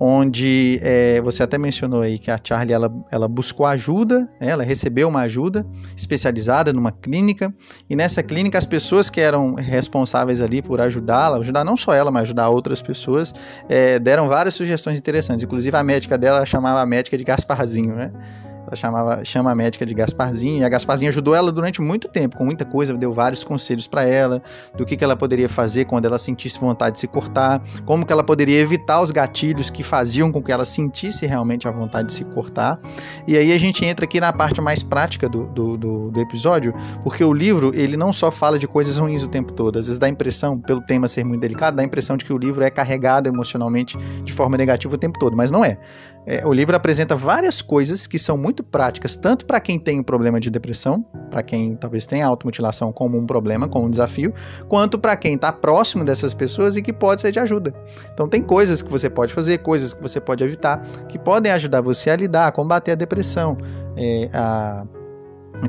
onde 0.00 0.78
é, 0.82 1.20
você 1.20 1.42
até 1.42 1.58
mencionou 1.58 2.00
aí 2.00 2.18
que 2.18 2.30
a 2.30 2.38
Charlie 2.42 2.72
ela, 2.72 2.92
ela 3.10 3.26
buscou 3.26 3.66
ajuda, 3.66 4.28
né, 4.40 4.48
ela 4.50 4.62
recebeu 4.62 5.08
uma 5.08 5.22
ajuda 5.22 5.66
especializada 5.96 6.72
numa 6.72 6.92
clínica 6.92 7.52
e 7.90 7.96
nessa 7.96 8.22
clínica 8.22 8.56
as 8.56 8.66
pessoas 8.66 9.10
que 9.10 9.20
eram 9.20 9.54
responsáveis 9.54 10.40
ali 10.40 10.62
por 10.62 10.80
ajudá-la, 10.80 11.38
ajudar 11.38 11.64
não 11.64 11.76
só 11.76 11.92
ela, 11.92 12.10
mas 12.10 12.22
ajudar 12.22 12.48
outras 12.48 12.80
pessoas, 12.80 13.34
é, 13.68 13.98
deram 13.98 14.28
várias 14.28 14.54
sugestões 14.54 14.98
interessantes. 14.98 15.42
Inclusive 15.42 15.76
a 15.76 15.82
médica 15.82 16.16
dela 16.16 16.44
chamava 16.46 16.80
a 16.80 16.86
médica 16.86 17.16
de 17.16 17.24
Gasparzinho, 17.24 17.94
né? 17.94 18.12
Ela 18.68 18.76
chamava, 18.76 19.24
chama 19.24 19.50
a 19.50 19.54
médica 19.54 19.86
de 19.86 19.94
Gasparzinho, 19.94 20.58
e 20.58 20.64
a 20.64 20.68
Gasparzinho 20.68 21.08
ajudou 21.08 21.34
ela 21.34 21.50
durante 21.50 21.80
muito 21.80 22.06
tempo, 22.06 22.36
com 22.36 22.44
muita 22.44 22.64
coisa, 22.64 22.94
deu 22.96 23.12
vários 23.12 23.42
conselhos 23.42 23.86
para 23.86 24.06
ela, 24.06 24.42
do 24.76 24.84
que, 24.84 24.96
que 24.96 25.02
ela 25.02 25.16
poderia 25.16 25.48
fazer 25.48 25.86
quando 25.86 26.04
ela 26.04 26.18
sentisse 26.18 26.60
vontade 26.60 26.94
de 26.94 26.98
se 27.00 27.08
cortar, 27.08 27.62
como 27.84 28.04
que 28.04 28.12
ela 28.12 28.22
poderia 28.22 28.60
evitar 28.60 29.00
os 29.00 29.10
gatilhos 29.10 29.70
que 29.70 29.82
faziam 29.82 30.30
com 30.30 30.42
que 30.42 30.52
ela 30.52 30.64
sentisse 30.64 31.26
realmente 31.26 31.66
a 31.66 31.70
vontade 31.70 32.08
de 32.08 32.12
se 32.12 32.24
cortar. 32.24 32.78
E 33.26 33.36
aí 33.36 33.52
a 33.52 33.58
gente 33.58 33.84
entra 33.84 34.04
aqui 34.04 34.20
na 34.20 34.32
parte 34.32 34.60
mais 34.60 34.82
prática 34.82 35.28
do, 35.28 35.46
do, 35.46 35.76
do, 35.76 36.10
do 36.10 36.20
episódio, 36.20 36.74
porque 37.02 37.24
o 37.24 37.32
livro, 37.32 37.72
ele 37.74 37.96
não 37.96 38.12
só 38.12 38.30
fala 38.30 38.58
de 38.58 38.68
coisas 38.68 38.98
ruins 38.98 39.22
o 39.22 39.28
tempo 39.28 39.52
todo, 39.52 39.78
às 39.78 39.86
vezes 39.86 39.98
dá 39.98 40.06
a 40.06 40.10
impressão, 40.10 40.58
pelo 40.58 40.82
tema 40.82 41.08
ser 41.08 41.24
muito 41.24 41.40
delicado, 41.40 41.76
dá 41.76 41.82
a 41.82 41.86
impressão 41.86 42.16
de 42.16 42.24
que 42.24 42.32
o 42.32 42.38
livro 42.38 42.62
é 42.62 42.70
carregado 42.70 43.28
emocionalmente 43.28 43.96
de 44.22 44.32
forma 44.32 44.56
negativa 44.56 44.94
o 44.94 44.98
tempo 44.98 45.18
todo, 45.18 45.36
mas 45.36 45.50
não 45.50 45.64
é. 45.64 45.78
É 46.26 46.46
o 46.46 46.52
livro 46.52 46.76
apresenta 46.76 47.16
várias 47.16 47.62
coisas 47.62 48.06
que 48.06 48.18
são 48.18 48.36
muito 48.36 48.62
práticas, 48.62 49.16
tanto 49.16 49.46
para 49.46 49.60
quem 49.60 49.78
tem 49.78 50.00
um 50.00 50.02
problema 50.02 50.38
de 50.38 50.50
depressão, 50.50 51.04
para 51.30 51.42
quem 51.42 51.74
talvez 51.74 52.06
tenha 52.06 52.26
automutilação 52.26 52.92
como 52.92 53.18
um 53.18 53.26
problema, 53.26 53.68
como 53.68 53.86
um 53.86 53.90
desafio, 53.90 54.32
quanto 54.68 54.98
para 54.98 55.16
quem 55.16 55.34
está 55.34 55.52
próximo 55.52 56.04
dessas 56.04 56.34
pessoas 56.34 56.76
e 56.76 56.82
que 56.82 56.92
pode 56.92 57.20
ser 57.20 57.30
de 57.30 57.38
ajuda. 57.38 57.74
Então 58.12 58.28
tem 58.28 58.42
coisas 58.42 58.82
que 58.82 58.90
você 58.90 59.08
pode 59.08 59.32
fazer, 59.32 59.58
coisas 59.58 59.92
que 59.92 60.02
você 60.02 60.20
pode 60.20 60.44
evitar, 60.44 60.80
que 61.08 61.18
podem 61.18 61.50
ajudar 61.52 61.80
você 61.80 62.10
a 62.10 62.16
lidar, 62.16 62.48
a 62.48 62.52
combater 62.52 62.92
a 62.92 62.94
depressão, 62.94 63.56
é, 63.96 64.28
a 64.32 64.86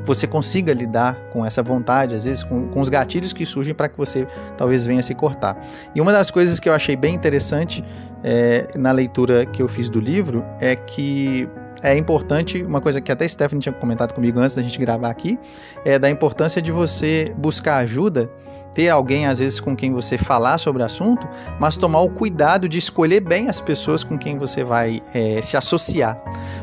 que 0.00 0.06
você 0.06 0.26
consiga 0.26 0.72
lidar 0.72 1.16
com 1.32 1.44
essa 1.44 1.62
vontade, 1.62 2.14
às 2.14 2.24
vezes 2.24 2.44
com, 2.44 2.68
com 2.68 2.80
os 2.80 2.88
gatilhos 2.88 3.32
que 3.32 3.44
surgem 3.44 3.74
para 3.74 3.88
que 3.88 3.96
você 3.96 4.26
talvez 4.56 4.86
venha 4.86 5.02
se 5.02 5.14
cortar. 5.14 5.60
E 5.94 6.00
uma 6.00 6.12
das 6.12 6.30
coisas 6.30 6.60
que 6.60 6.68
eu 6.68 6.74
achei 6.74 6.94
bem 6.94 7.14
interessante 7.14 7.82
é, 8.22 8.68
na 8.76 8.92
leitura 8.92 9.44
que 9.44 9.62
eu 9.62 9.68
fiz 9.68 9.88
do 9.88 9.98
livro 9.98 10.44
é 10.60 10.76
que 10.76 11.48
é 11.82 11.96
importante, 11.96 12.62
uma 12.62 12.80
coisa 12.80 13.00
que 13.00 13.10
até 13.10 13.26
Stephanie 13.26 13.62
tinha 13.62 13.72
comentado 13.72 14.12
comigo 14.12 14.38
antes 14.38 14.54
da 14.54 14.62
gente 14.62 14.78
gravar 14.78 15.10
aqui, 15.10 15.38
é 15.84 15.98
da 15.98 16.10
importância 16.10 16.60
de 16.60 16.70
você 16.70 17.34
buscar 17.38 17.78
ajuda, 17.78 18.30
ter 18.74 18.88
alguém 18.88 19.26
às 19.26 19.38
vezes 19.38 19.60
com 19.60 19.74
quem 19.74 19.92
você 19.92 20.16
falar 20.16 20.58
sobre 20.58 20.82
o 20.82 20.86
assunto, 20.86 21.28
mas 21.58 21.76
tomar 21.76 22.00
o 22.00 22.10
cuidado 22.10 22.68
de 22.68 22.78
escolher 22.78 23.20
bem 23.20 23.48
as 23.48 23.60
pessoas 23.60 24.04
com 24.04 24.18
quem 24.18 24.38
você 24.38 24.64
vai 24.64 25.02
é, 25.14 25.40
se 25.42 25.56
associar. 25.56 26.20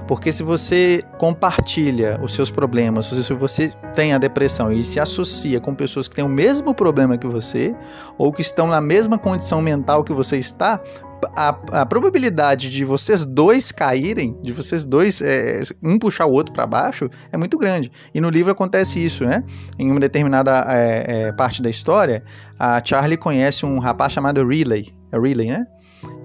Porque 0.08 0.32
se 0.32 0.44
você 0.44 1.04
compartilha 1.18 2.20
os 2.22 2.34
seus 2.34 2.50
problemas, 2.50 3.08
se 3.08 3.34
você 3.34 3.72
tem 3.94 4.14
a 4.14 4.18
depressão 4.18 4.72
e 4.72 4.84
se 4.84 5.00
associa 5.00 5.60
com 5.60 5.76
pessoas 5.76 6.08
que 6.08 6.16
têm 6.16 6.24
o 6.24 6.30
mesmo 6.30 6.74
problema 6.74 7.18
que 7.18 7.28
você, 7.28 7.76
ou 8.18 8.32
que 8.32 8.42
estão 8.42 8.68
na 8.68 8.80
mesma 8.80 9.18
condição 9.18 9.62
mental 9.62 10.04
que 10.04 10.14
você 10.14 10.38
está, 10.38 10.80
a, 11.36 11.82
a, 11.82 11.86
probabilidade 11.86 12.70
de 12.70 12.84
vocês 12.86 13.26
dois 13.26 13.72
caírem, 13.72 14.38
de 14.42 14.52
vocês 14.52 14.84
dois, 14.86 15.22
é, 15.22 15.62
um 15.84 15.98
puxar 15.98 16.26
o 16.26 16.32
outro 16.32 16.54
para 16.54 16.66
baixo, 16.66 17.10
é 17.32 17.38
muito 17.38 17.58
grande. 17.58 17.92
E 18.14 18.22
no 18.22 18.30
livro 18.30 18.52
acontece 18.52 19.04
isso, 19.04 19.24
né? 19.24 19.44
Em 19.78 19.90
uma 19.90 20.00
determinada 20.00 20.66
é, 20.70 21.06
é, 21.08 21.32
parte 21.32 21.62
da 21.62 21.70
história, 21.70 22.24
a 22.58 22.82
Charlie 22.84 23.18
conhece 23.18 23.66
um 23.66 23.80
rapaz 23.80 24.14
chamado 24.14 24.46
Riley. 24.46 24.94
É 25.12 25.20
Riley, 25.20 25.48
né? 25.48 25.66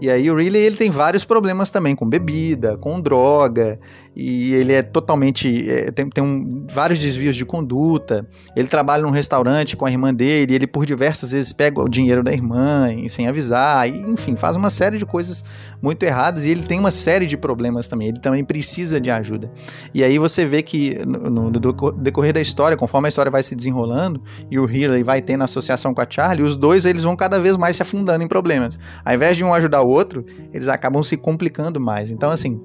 E 0.01 0.11
aí 0.11 0.31
o 0.31 0.37
Riley 0.37 0.63
ele 0.63 0.77
tem 0.77 0.91
vários 0.91 1.25
problemas 1.25 1.71
também 1.71 1.95
com 1.95 2.09
bebida, 2.09 2.77
com 2.77 3.01
droga, 3.01 3.79
e 4.15 4.55
ele 4.55 4.73
é 4.73 4.83
totalmente. 4.83 5.71
É, 5.71 5.91
tem 5.91 6.09
tem 6.09 6.23
um, 6.23 6.67
vários 6.71 7.01
desvios 7.01 7.35
de 7.35 7.45
conduta. 7.45 8.27
Ele 8.55 8.69
trabalha 8.69 9.03
num 9.03 9.11
restaurante 9.11 9.77
com 9.77 9.87
a 9.87 9.91
irmã 9.91 10.13
dele, 10.13 10.53
e 10.53 10.55
ele 10.55 10.67
por 10.67 10.85
diversas 10.85 11.33
vezes 11.33 11.53
pega 11.53 11.81
o 11.81 11.89
dinheiro 11.89 12.23
da 12.23 12.33
irmã 12.33 12.89
sem 13.09 13.27
avisar, 13.27 13.89
e, 13.89 13.99
enfim, 14.03 14.37
faz 14.37 14.57
uma 14.57 14.71
série 14.71 14.99
de 14.99 15.07
coisas 15.07 15.45
muito 15.81 16.03
erradas 16.03 16.45
e 16.45 16.51
ele 16.51 16.63
tem 16.63 16.79
uma 16.79 16.91
série 16.91 17.27
de 17.27 17.37
problemas 17.37 17.89
também. 17.89 18.09
Ele 18.09 18.21
também 18.21 18.45
precisa 18.45 19.01
de 19.01 19.11
ajuda. 19.11 19.51
E 19.95 20.05
aí 20.05 20.19
você 20.19 20.45
vê 20.45 20.63
que 20.63 20.99
no, 21.07 21.51
no 21.51 21.51
decorrer 21.51 22.33
da 22.33 22.41
história, 22.41 22.77
conforme 22.77 23.09
a 23.09 23.11
história 23.11 23.31
vai 23.31 23.43
se 23.43 23.55
desenrolando 23.55 24.23
e 24.51 24.59
o 24.59 24.71
Hillary 24.71 25.03
vai 25.03 25.23
tendo 25.23 25.43
associação 25.45 25.95
com 25.95 26.01
a 26.01 26.07
Charlie, 26.09 26.45
os 26.45 26.57
dois 26.57 26.85
eles 26.85 27.03
vão 27.03 27.17
cada 27.17 27.41
vez 27.41 27.57
mais 27.57 27.77
se 27.77 27.83
afundando 27.83 28.23
em 28.23 28.29
problemas. 28.29 28.79
Ao 29.05 29.15
invés 29.15 29.37
de 29.37 29.45
um 29.45 29.53
ajudar 29.55 29.83
o 29.83 29.89
outro, 29.89 30.25
eles 30.53 30.69
acabam 30.69 31.03
se 31.03 31.17
complicando 31.17 31.81
mais. 31.81 32.11
Então, 32.11 32.31
assim 32.31 32.61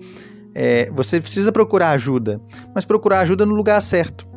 é, 0.60 0.90
você 0.92 1.22
precisa 1.22 1.52
procurar 1.52 1.92
ajuda, 1.92 2.42
mas 2.74 2.84
procurar 2.84 3.20
ajuda 3.20 3.46
no 3.46 3.54
lugar 3.54 3.80
certo 3.80 4.28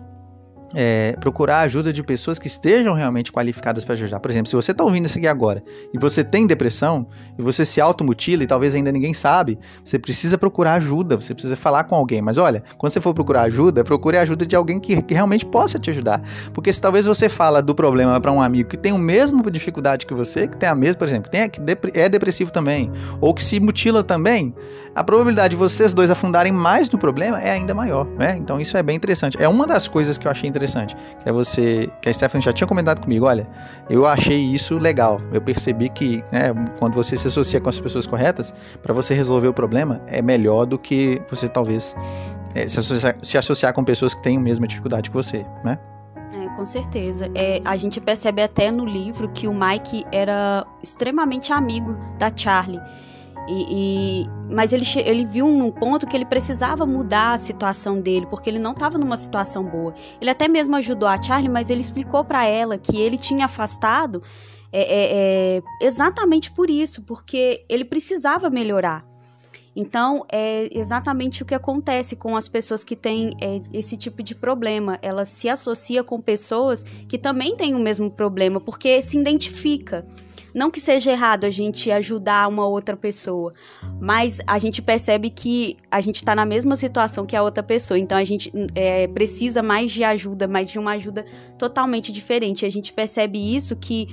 é, 0.74 1.16
procurar 1.20 1.60
ajuda 1.60 1.92
de 1.92 2.02
pessoas 2.02 2.38
que 2.38 2.46
estejam 2.46 2.94
realmente 2.94 3.32
qualificadas 3.32 3.84
para 3.84 3.94
ajudar. 3.94 4.20
Por 4.20 4.30
exemplo, 4.30 4.48
se 4.48 4.56
você 4.56 4.72
está 4.72 4.84
ouvindo 4.84 5.06
isso 5.06 5.18
aqui 5.18 5.26
agora 5.26 5.62
e 5.92 5.98
você 5.98 6.22
tem 6.22 6.46
depressão 6.46 7.06
e 7.38 7.42
você 7.42 7.64
se 7.64 7.80
automutila 7.80 8.44
e 8.44 8.46
talvez 8.46 8.74
ainda 8.74 8.92
ninguém 8.92 9.12
sabe, 9.12 9.58
você 9.84 9.98
precisa 9.98 10.38
procurar 10.38 10.74
ajuda, 10.74 11.16
você 11.16 11.34
precisa 11.34 11.56
falar 11.56 11.84
com 11.84 11.94
alguém. 11.94 12.22
Mas 12.22 12.38
olha, 12.38 12.62
quando 12.78 12.92
você 12.92 13.00
for 13.00 13.12
procurar 13.14 13.42
ajuda, 13.42 13.82
procure 13.84 14.16
a 14.16 14.22
ajuda 14.22 14.46
de 14.46 14.54
alguém 14.54 14.78
que, 14.78 15.00
que 15.02 15.14
realmente 15.14 15.44
possa 15.44 15.78
te 15.78 15.90
ajudar. 15.90 16.22
Porque 16.52 16.72
se 16.72 16.80
talvez 16.80 17.06
você 17.06 17.28
fala 17.28 17.62
do 17.62 17.74
problema 17.74 18.20
para 18.20 18.32
um 18.32 18.40
amigo 18.40 18.68
que 18.68 18.76
tem 18.76 18.92
a 18.92 18.98
mesma 18.98 19.42
dificuldade 19.50 20.06
que 20.06 20.14
você, 20.14 20.46
que 20.46 20.56
tem 20.56 20.68
a 20.68 20.74
mesma, 20.74 20.98
por 20.98 21.08
exemplo, 21.08 21.30
que, 21.30 21.36
tem, 21.36 21.48
que 21.48 21.98
é 21.98 22.08
depressivo 22.08 22.52
também, 22.52 22.90
ou 23.20 23.34
que 23.34 23.42
se 23.42 23.58
mutila 23.58 24.02
também, 24.02 24.54
a 24.94 25.02
probabilidade 25.02 25.50
de 25.50 25.56
vocês 25.56 25.92
dois 25.92 26.10
afundarem 26.10 26.52
mais 26.52 26.88
no 26.90 26.98
problema 26.98 27.40
é 27.40 27.50
ainda 27.50 27.74
maior. 27.74 28.06
Né? 28.18 28.36
Então 28.38 28.60
isso 28.60 28.76
é 28.76 28.82
bem 28.82 28.96
interessante. 28.96 29.36
É 29.40 29.48
uma 29.48 29.66
das 29.66 29.88
coisas 29.88 30.16
que 30.16 30.26
eu 30.26 30.30
achei 30.30 30.48
interessante 30.48 30.59
interessante, 30.60 30.94
que 31.22 31.28
é 31.28 31.32
você, 31.32 31.90
que 32.02 32.08
a 32.08 32.12
Stephanie 32.12 32.44
já 32.44 32.52
tinha 32.52 32.66
comentado 32.66 33.00
comigo, 33.00 33.26
olha, 33.26 33.48
eu 33.88 34.06
achei 34.06 34.38
isso 34.38 34.78
legal, 34.78 35.20
eu 35.32 35.40
percebi 35.40 35.88
que 35.88 36.22
né, 36.30 36.52
quando 36.78 36.94
você 36.94 37.16
se 37.16 37.26
associa 37.26 37.60
com 37.60 37.68
as 37.68 37.80
pessoas 37.80 38.06
corretas, 38.06 38.54
para 38.82 38.92
você 38.92 39.14
resolver 39.14 39.48
o 39.48 39.54
problema, 39.54 40.00
é 40.06 40.20
melhor 40.20 40.66
do 40.66 40.78
que 40.78 41.20
você 41.28 41.48
talvez 41.48 41.96
é, 42.54 42.68
se, 42.68 42.78
associar, 42.78 43.14
se 43.22 43.38
associar 43.38 43.72
com 43.72 43.82
pessoas 43.82 44.14
que 44.14 44.22
têm 44.22 44.36
a 44.36 44.40
mesma 44.40 44.66
dificuldade 44.66 45.08
que 45.08 45.16
você, 45.16 45.46
né? 45.64 45.78
É, 46.32 46.48
com 46.56 46.64
certeza. 46.64 47.28
É, 47.34 47.60
a 47.64 47.76
gente 47.76 48.00
percebe 48.00 48.42
até 48.42 48.70
no 48.70 48.84
livro 48.84 49.28
que 49.30 49.48
o 49.48 49.54
Mike 49.54 50.04
era 50.12 50.64
extremamente 50.82 51.52
amigo 51.52 51.96
da 52.18 52.30
Charlie. 52.34 52.80
E, 53.50 54.22
e, 54.22 54.26
mas 54.48 54.72
ele, 54.72 54.84
ele 55.04 55.24
viu 55.24 55.44
um 55.44 55.72
ponto 55.72 56.06
que 56.06 56.16
ele 56.16 56.24
precisava 56.24 56.86
mudar 56.86 57.34
a 57.34 57.38
situação 57.38 58.00
dele, 58.00 58.24
porque 58.26 58.48
ele 58.48 58.60
não 58.60 58.70
estava 58.70 58.96
numa 58.96 59.16
situação 59.16 59.64
boa. 59.64 59.92
Ele 60.20 60.30
até 60.30 60.46
mesmo 60.46 60.76
ajudou 60.76 61.08
a 61.08 61.20
Charlie, 61.20 61.50
mas 61.50 61.68
ele 61.68 61.80
explicou 61.80 62.24
para 62.24 62.46
ela 62.46 62.78
que 62.78 62.96
ele 62.96 63.18
tinha 63.18 63.46
afastado 63.46 64.22
é, 64.72 64.80
é, 64.80 65.56
é, 65.58 65.62
exatamente 65.84 66.52
por 66.52 66.70
isso, 66.70 67.02
porque 67.02 67.64
ele 67.68 67.84
precisava 67.84 68.48
melhorar. 68.48 69.04
Então, 69.74 70.24
é 70.30 70.68
exatamente 70.72 71.42
o 71.42 71.46
que 71.46 71.54
acontece 71.54 72.14
com 72.14 72.36
as 72.36 72.46
pessoas 72.48 72.84
que 72.84 72.94
têm 72.94 73.32
é, 73.40 73.60
esse 73.72 73.96
tipo 73.96 74.22
de 74.22 74.34
problema. 74.34 74.98
Elas 75.02 75.28
se 75.28 75.48
associam 75.48 76.04
com 76.04 76.20
pessoas 76.20 76.84
que 77.08 77.18
também 77.18 77.56
têm 77.56 77.74
o 77.74 77.78
mesmo 77.80 78.10
problema, 78.10 78.60
porque 78.60 79.00
se 79.02 79.18
identifica. 79.18 80.06
Não 80.54 80.70
que 80.70 80.80
seja 80.80 81.12
errado 81.12 81.44
a 81.44 81.50
gente 81.50 81.90
ajudar 81.90 82.48
uma 82.48 82.66
outra 82.66 82.96
pessoa, 82.96 83.52
mas 84.00 84.40
a 84.46 84.58
gente 84.58 84.82
percebe 84.82 85.30
que 85.30 85.76
a 85.90 86.00
gente 86.00 86.16
está 86.16 86.34
na 86.34 86.44
mesma 86.44 86.76
situação 86.76 87.24
que 87.24 87.36
a 87.36 87.42
outra 87.42 87.62
pessoa. 87.62 87.98
Então 87.98 88.16
a 88.18 88.24
gente 88.24 88.52
é, 88.74 89.06
precisa 89.08 89.62
mais 89.62 89.92
de 89.92 90.04
ajuda, 90.04 90.48
mais 90.48 90.68
de 90.68 90.78
uma 90.78 90.92
ajuda 90.92 91.24
totalmente 91.58 92.12
diferente. 92.12 92.66
A 92.66 92.70
gente 92.70 92.92
percebe 92.92 93.54
isso 93.54 93.76
que 93.76 94.08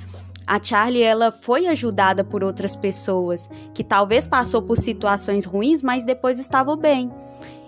a 0.46 0.62
Charlie 0.62 1.02
ela 1.02 1.30
foi 1.30 1.66
ajudada 1.66 2.24
por 2.24 2.42
outras 2.42 2.74
pessoas 2.74 3.50
que 3.74 3.84
talvez 3.84 4.26
passou 4.26 4.62
por 4.62 4.78
situações 4.78 5.44
ruins, 5.44 5.82
mas 5.82 6.04
depois 6.04 6.38
estavam 6.38 6.76
bem. 6.76 7.10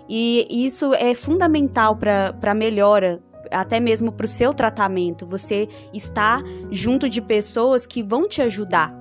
E 0.09 0.65
isso 0.65 0.93
é 0.95 1.13
fundamental 1.13 1.95
para 1.95 2.35
a 2.41 2.53
melhora 2.55 3.21
até 3.51 3.79
mesmo 3.79 4.11
para 4.11 4.25
o 4.25 4.27
seu 4.27 4.53
tratamento, 4.53 5.25
você 5.25 5.67
está 5.93 6.41
junto 6.69 7.09
de 7.09 7.21
pessoas 7.21 7.85
que 7.85 8.01
vão 8.01 8.27
te 8.27 8.41
ajudar. 8.41 8.99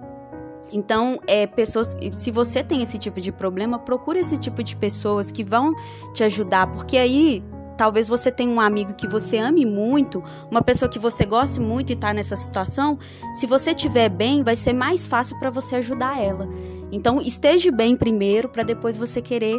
Então, 0.73 1.19
é, 1.27 1.47
pessoas, 1.47 1.97
se 2.13 2.31
você 2.31 2.63
tem 2.63 2.83
esse 2.83 2.99
tipo 2.99 3.21
de 3.21 3.33
problema, 3.33 3.79
procure 3.79 4.21
esse 4.21 4.37
tipo 4.37 4.63
de 4.63 4.77
pessoas 4.77 5.31
que 5.31 5.43
vão 5.43 5.75
te 6.13 6.23
ajudar, 6.23 6.67
porque 6.69 6.97
aí 6.97 7.43
talvez 7.77 8.09
você 8.09 8.31
tenha 8.31 8.51
um 8.51 8.61
amigo 8.61 8.93
que 8.93 9.09
você 9.09 9.39
ame 9.39 9.65
muito, 9.65 10.23
uma 10.51 10.63
pessoa 10.63 10.89
que 10.89 10.99
você 10.99 11.25
goste 11.25 11.59
muito 11.61 11.91
e 11.91 11.95
está 11.95 12.13
nessa 12.13 12.37
situação. 12.37 12.99
Se 13.33 13.47
você 13.47 13.71
estiver 13.71 14.09
bem, 14.09 14.43
vai 14.43 14.55
ser 14.55 14.73
mais 14.73 15.07
fácil 15.07 15.39
para 15.39 15.51
você 15.51 15.77
ajudar 15.77 16.21
ela. 16.21 16.47
Então, 16.93 17.21
esteja 17.21 17.73
bem 17.73 17.97
primeiro 17.97 18.49
para 18.49 18.63
depois 18.63 18.97
você 18.97 19.23
querer 19.23 19.59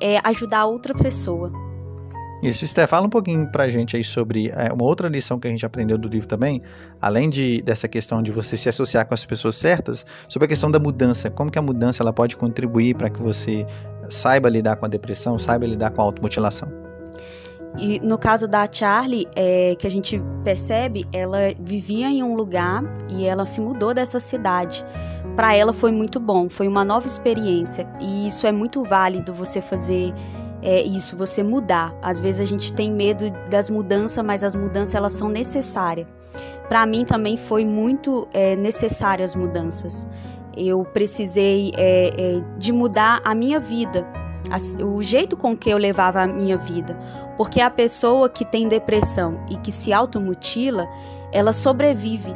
é, 0.00 0.18
ajudar 0.22 0.66
outra 0.66 0.94
pessoa. 0.94 1.50
Isso, 2.42 2.64
Esther, 2.64 2.88
fala 2.88 3.06
um 3.06 3.10
pouquinho 3.10 3.46
pra 3.46 3.68
gente 3.68 3.96
aí 3.96 4.02
sobre 4.02 4.48
é, 4.48 4.72
uma 4.72 4.82
outra 4.82 5.08
lição 5.08 5.38
que 5.38 5.46
a 5.46 5.50
gente 5.50 5.64
aprendeu 5.64 5.96
do 5.96 6.08
livro 6.08 6.26
também, 6.26 6.60
além 7.00 7.30
de, 7.30 7.62
dessa 7.62 7.86
questão 7.86 8.20
de 8.20 8.32
você 8.32 8.56
se 8.56 8.68
associar 8.68 9.06
com 9.06 9.14
as 9.14 9.24
pessoas 9.24 9.54
certas, 9.54 10.04
sobre 10.26 10.46
a 10.46 10.48
questão 10.48 10.68
da 10.68 10.80
mudança, 10.80 11.30
como 11.30 11.52
que 11.52 11.58
a 11.58 11.62
mudança 11.62 12.02
ela 12.02 12.12
pode 12.12 12.36
contribuir 12.36 12.96
para 12.96 13.08
que 13.08 13.22
você 13.22 13.64
saiba 14.08 14.48
lidar 14.48 14.74
com 14.74 14.84
a 14.84 14.88
depressão, 14.88 15.38
saiba 15.38 15.66
lidar 15.66 15.90
com 15.90 16.00
a 16.02 16.04
automutilação. 16.04 16.68
E 17.78 18.00
no 18.00 18.18
caso 18.18 18.48
da 18.48 18.68
Charlie, 18.70 19.28
é, 19.36 19.76
que 19.78 19.86
a 19.86 19.90
gente 19.90 20.20
percebe, 20.42 21.06
ela 21.12 21.38
vivia 21.60 22.08
em 22.08 22.24
um 22.24 22.34
lugar 22.34 22.82
e 23.08 23.24
ela 23.24 23.46
se 23.46 23.60
mudou 23.60 23.94
dessa 23.94 24.18
cidade. 24.18 24.84
Para 25.36 25.54
ela 25.54 25.72
foi 25.72 25.92
muito 25.92 26.18
bom, 26.18 26.50
foi 26.50 26.66
uma 26.66 26.84
nova 26.84 27.06
experiência 27.06 27.88
e 28.00 28.26
isso 28.26 28.46
é 28.48 28.52
muito 28.52 28.82
válido 28.82 29.32
você 29.32 29.62
fazer 29.62 30.12
é 30.62 30.80
isso, 30.80 31.16
você 31.16 31.42
mudar. 31.42 31.94
Às 32.00 32.20
vezes 32.20 32.40
a 32.40 32.44
gente 32.44 32.72
tem 32.72 32.90
medo 32.90 33.30
das 33.50 33.68
mudanças, 33.68 34.24
mas 34.24 34.44
as 34.44 34.54
mudanças 34.54 34.94
elas 34.94 35.12
são 35.12 35.28
necessárias. 35.28 36.06
Para 36.68 36.86
mim 36.86 37.04
também 37.04 37.36
foi 37.36 37.64
muito 37.64 38.28
é, 38.32 38.54
necessárias 38.54 39.32
as 39.32 39.34
mudanças. 39.34 40.06
Eu 40.56 40.84
precisei 40.84 41.72
é, 41.76 42.12
é, 42.16 42.42
de 42.58 42.72
mudar 42.72 43.20
a 43.24 43.34
minha 43.34 43.58
vida, 43.58 44.06
o 44.84 45.02
jeito 45.02 45.36
com 45.36 45.56
que 45.56 45.68
eu 45.68 45.78
levava 45.78 46.22
a 46.22 46.26
minha 46.26 46.56
vida. 46.56 46.96
Porque 47.36 47.60
a 47.60 47.70
pessoa 47.70 48.28
que 48.28 48.44
tem 48.44 48.68
depressão 48.68 49.44
e 49.50 49.56
que 49.56 49.72
se 49.72 49.92
automutila, 49.92 50.86
ela 51.32 51.52
sobrevive 51.52 52.32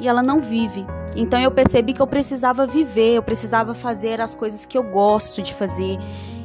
e 0.00 0.08
ela 0.08 0.22
não 0.22 0.40
vive. 0.40 0.86
Então 1.14 1.38
eu 1.38 1.50
percebi 1.50 1.92
que 1.92 2.00
eu 2.00 2.06
precisava 2.06 2.66
viver, 2.66 3.16
eu 3.16 3.22
precisava 3.22 3.74
fazer 3.74 4.20
as 4.20 4.34
coisas 4.34 4.64
que 4.64 4.78
eu 4.78 4.82
gosto 4.82 5.42
de 5.42 5.52
fazer 5.52 5.98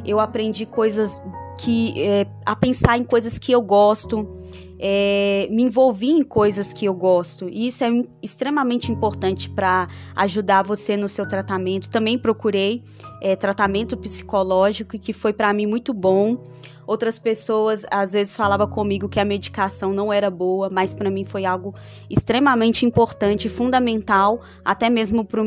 eu 0.05 0.19
aprendi 0.19 0.65
coisas 0.65 1.21
que. 1.59 1.93
É, 2.01 2.27
a 2.45 2.55
pensar 2.55 2.97
em 2.97 3.03
coisas 3.03 3.37
que 3.37 3.51
eu 3.51 3.61
gosto. 3.61 4.27
É, 4.83 5.47
me 5.51 5.61
envolvi 5.61 6.09
em 6.09 6.23
coisas 6.23 6.73
que 6.73 6.85
eu 6.85 6.93
gosto. 6.95 7.47
E 7.47 7.67
isso 7.67 7.83
é 7.83 7.89
extremamente 8.19 8.91
importante 8.91 9.47
para 9.47 9.87
ajudar 10.15 10.63
você 10.63 10.97
no 10.97 11.07
seu 11.07 11.27
tratamento. 11.27 11.87
Também 11.87 12.17
procurei 12.17 12.83
é, 13.21 13.35
tratamento 13.35 13.95
psicológico, 13.95 14.97
que 14.97 15.13
foi 15.13 15.33
para 15.33 15.53
mim 15.53 15.67
muito 15.67 15.93
bom. 15.93 16.35
Outras 16.91 17.17
pessoas 17.17 17.85
às 17.89 18.13
vezes 18.13 18.35
falavam 18.35 18.67
comigo 18.67 19.07
que 19.07 19.19
a 19.19 19.23
medicação 19.23 19.93
não 19.93 20.11
era 20.11 20.29
boa, 20.29 20.69
mas 20.69 20.93
para 20.93 21.09
mim 21.09 21.23
foi 21.23 21.45
algo 21.45 21.73
extremamente 22.09 22.85
importante, 22.85 23.47
fundamental, 23.47 24.41
até 24.65 24.89
mesmo 24.89 25.23
para 25.23 25.41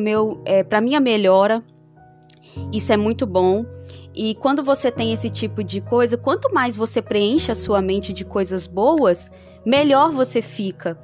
é, 0.46 0.80
minha 0.80 1.00
melhora. 1.00 1.62
Isso 2.72 2.92
é 2.92 2.96
muito 2.96 3.26
bom. 3.26 3.64
E 4.14 4.34
quando 4.36 4.62
você 4.62 4.92
tem 4.92 5.12
esse 5.12 5.28
tipo 5.28 5.64
de 5.64 5.80
coisa, 5.80 6.16
quanto 6.16 6.52
mais 6.54 6.76
você 6.76 7.02
preenche 7.02 7.50
a 7.50 7.54
sua 7.54 7.82
mente 7.82 8.12
de 8.12 8.24
coisas 8.24 8.66
boas, 8.66 9.30
melhor 9.66 10.12
você 10.12 10.40
fica. 10.40 10.98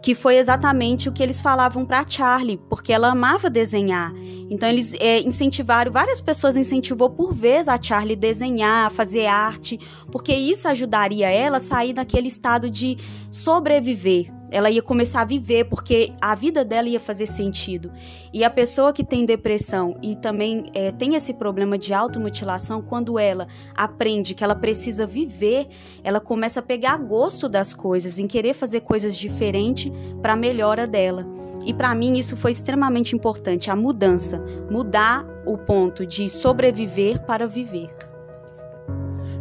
Que 0.00 0.14
foi 0.14 0.36
exatamente 0.36 1.08
o 1.08 1.12
que 1.12 1.22
eles 1.22 1.40
falavam 1.40 1.84
para 1.84 2.04
Charlie, 2.08 2.60
porque 2.68 2.92
ela 2.92 3.10
amava 3.10 3.50
desenhar. 3.50 4.12
Então 4.48 4.68
eles 4.68 4.94
é, 5.00 5.20
incentivaram, 5.20 5.90
várias 5.90 6.20
pessoas 6.20 6.56
incentivou 6.56 7.10
por 7.10 7.34
vez 7.34 7.66
a 7.66 7.80
Charlie 7.80 8.14
desenhar, 8.14 8.92
fazer 8.92 9.26
arte, 9.26 9.80
porque 10.12 10.32
isso 10.32 10.68
ajudaria 10.68 11.28
ela 11.28 11.56
a 11.56 11.60
sair 11.60 11.92
daquele 11.92 12.28
estado 12.28 12.70
de 12.70 12.96
sobreviver, 13.30 14.32
ela 14.50 14.70
ia 14.70 14.82
começar 14.82 15.22
a 15.22 15.24
viver 15.24 15.64
porque 15.64 16.12
a 16.20 16.34
vida 16.34 16.64
dela 16.64 16.88
ia 16.88 17.00
fazer 17.00 17.26
sentido. 17.26 17.92
E 18.32 18.44
a 18.44 18.50
pessoa 18.50 18.92
que 18.92 19.02
tem 19.04 19.24
depressão 19.24 19.96
e 20.02 20.14
também 20.14 20.66
é, 20.74 20.92
tem 20.92 21.14
esse 21.14 21.34
problema 21.34 21.76
de 21.76 21.92
automutilação, 21.92 22.82
quando 22.82 23.18
ela 23.18 23.48
aprende 23.74 24.34
que 24.34 24.44
ela 24.44 24.54
precisa 24.54 25.06
viver, 25.06 25.68
ela 26.04 26.20
começa 26.20 26.60
a 26.60 26.62
pegar 26.62 26.96
gosto 26.98 27.48
das 27.48 27.74
coisas, 27.74 28.18
em 28.18 28.26
querer 28.26 28.54
fazer 28.54 28.80
coisas 28.80 29.16
diferentes 29.16 29.90
para 30.20 30.34
a 30.34 30.36
melhora 30.36 30.86
dela. 30.86 31.26
E 31.64 31.74
para 31.74 31.94
mim 31.94 32.18
isso 32.18 32.36
foi 32.36 32.52
extremamente 32.52 33.16
importante, 33.16 33.70
a 33.70 33.76
mudança, 33.76 34.40
mudar 34.70 35.26
o 35.44 35.58
ponto 35.58 36.06
de 36.06 36.28
sobreviver 36.30 37.24
para 37.24 37.46
viver. 37.46 37.95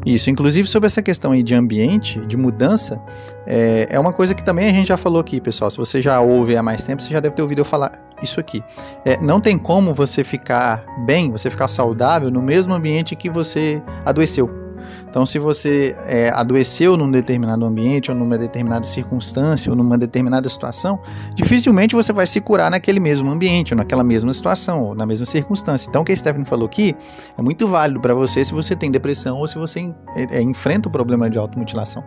Isso, 0.05 0.29
inclusive 0.29 0.67
sobre 0.67 0.87
essa 0.87 1.01
questão 1.01 1.31
aí 1.31 1.41
de 1.41 1.55
ambiente, 1.55 2.19
de 2.27 2.37
mudança, 2.37 3.01
é, 3.47 3.87
é 3.89 3.99
uma 3.99 4.13
coisa 4.13 4.35
que 4.35 4.43
também 4.43 4.69
a 4.69 4.73
gente 4.73 4.87
já 4.87 4.97
falou 4.97 5.19
aqui, 5.19 5.41
pessoal. 5.41 5.71
Se 5.71 5.77
você 5.77 6.01
já 6.01 6.19
ouve 6.21 6.55
há 6.55 6.61
mais 6.61 6.83
tempo, 6.83 7.01
você 7.01 7.09
já 7.09 7.19
deve 7.19 7.35
ter 7.35 7.41
ouvido 7.41 7.59
eu 7.59 7.65
falar 7.65 7.91
isso 8.21 8.39
aqui. 8.39 8.63
É, 9.03 9.19
não 9.19 9.41
tem 9.41 9.57
como 9.57 9.93
você 9.93 10.23
ficar 10.23 10.85
bem, 11.05 11.31
você 11.31 11.49
ficar 11.49 11.67
saudável 11.67 12.29
no 12.29 12.41
mesmo 12.41 12.73
ambiente 12.73 13.15
que 13.15 13.29
você 13.29 13.81
adoeceu. 14.05 14.64
Então, 15.09 15.25
se 15.25 15.39
você 15.39 15.95
é, 16.05 16.29
adoeceu 16.29 16.97
num 16.97 17.09
determinado 17.09 17.65
ambiente, 17.65 18.11
ou 18.11 18.17
numa 18.17 18.37
determinada 18.37 18.85
circunstância, 18.85 19.71
ou 19.71 19.75
numa 19.75 19.97
determinada 19.97 20.47
situação, 20.49 20.99
dificilmente 21.35 21.95
você 21.95 22.11
vai 22.11 22.27
se 22.27 22.41
curar 22.41 22.69
naquele 22.69 22.99
mesmo 22.99 23.29
ambiente, 23.29 23.73
ou 23.73 23.77
naquela 23.77 24.03
mesma 24.03 24.33
situação, 24.33 24.81
ou 24.81 24.95
na 24.95 25.05
mesma 25.05 25.25
circunstância. 25.25 25.89
Então, 25.89 26.01
o 26.01 26.05
que 26.05 26.11
a 26.11 26.15
Stephanie 26.15 26.45
falou 26.45 26.65
aqui 26.65 26.95
é 27.37 27.41
muito 27.41 27.67
válido 27.67 27.99
para 27.99 28.13
você 28.13 28.43
se 28.43 28.53
você 28.53 28.75
tem 28.75 28.91
depressão 28.91 29.37
ou 29.37 29.47
se 29.47 29.57
você 29.57 29.93
é, 30.15 30.37
é, 30.37 30.41
enfrenta 30.41 30.89
o 30.89 30.91
problema 30.91 31.29
de 31.29 31.37
automutilação. 31.37 32.03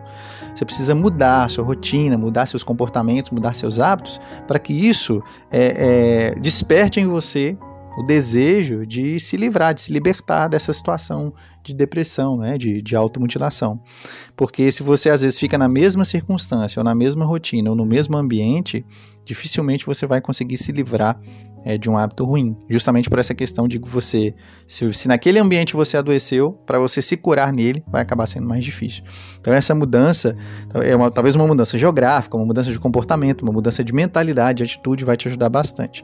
Você 0.53 0.65
precisa 0.65 0.93
mudar 0.93 1.49
sua 1.49 1.63
rotina, 1.63 2.17
mudar 2.17 2.45
seus 2.45 2.63
comportamentos, 2.63 3.31
mudar 3.31 3.53
seus 3.53 3.79
hábitos, 3.79 4.19
para 4.47 4.59
que 4.59 4.73
isso 4.73 5.21
é, 5.51 6.33
é, 6.35 6.39
desperte 6.39 6.99
em 6.99 7.05
você 7.05 7.57
o 7.97 8.03
desejo 8.03 8.85
de 8.85 9.19
se 9.19 9.35
livrar, 9.35 9.73
de 9.73 9.81
se 9.81 9.91
libertar 9.91 10.47
dessa 10.47 10.71
situação 10.71 11.33
de 11.63 11.73
depressão, 11.73 12.37
né, 12.37 12.57
de, 12.57 12.81
de 12.81 12.95
automutilação. 12.95 13.81
Porque 14.35 14.71
se 14.71 14.83
você 14.83 15.09
às 15.09 15.21
vezes 15.21 15.37
fica 15.37 15.57
na 15.57 15.67
mesma 15.67 16.05
circunstância, 16.05 16.79
ou 16.79 16.83
na 16.83 16.95
mesma 16.95 17.25
rotina, 17.25 17.69
ou 17.69 17.75
no 17.75 17.85
mesmo 17.85 18.15
ambiente, 18.17 18.85
dificilmente 19.29 19.85
você 19.85 20.07
vai 20.07 20.19
conseguir 20.19 20.57
se 20.57 20.71
livrar 20.71 21.19
é, 21.63 21.77
de 21.77 21.87
um 21.87 21.95
hábito 21.95 22.25
ruim. 22.25 22.57
Justamente 22.67 23.07
por 23.07 23.19
essa 23.19 23.35
questão 23.35 23.67
de 23.67 23.77
você, 23.77 24.33
se, 24.65 24.91
se 24.91 25.07
naquele 25.07 25.37
ambiente 25.37 25.75
você 25.75 25.97
adoeceu, 25.97 26.53
para 26.65 26.79
você 26.79 26.99
se 26.99 27.15
curar 27.15 27.53
nele, 27.53 27.83
vai 27.87 28.01
acabar 28.01 28.25
sendo 28.25 28.47
mais 28.47 28.65
difícil. 28.65 29.03
Então, 29.39 29.53
essa 29.53 29.75
mudança 29.75 30.35
é 30.73 30.95
uma, 30.95 31.11
talvez 31.11 31.35
uma 31.35 31.45
mudança 31.45 31.77
geográfica, 31.77 32.35
uma 32.35 32.45
mudança 32.45 32.71
de 32.71 32.79
comportamento, 32.79 33.43
uma 33.43 33.53
mudança 33.53 33.83
de 33.83 33.93
mentalidade, 33.93 34.57
de 34.57 34.63
atitude, 34.63 35.05
vai 35.05 35.15
te 35.15 35.27
ajudar 35.27 35.49
bastante. 35.49 36.03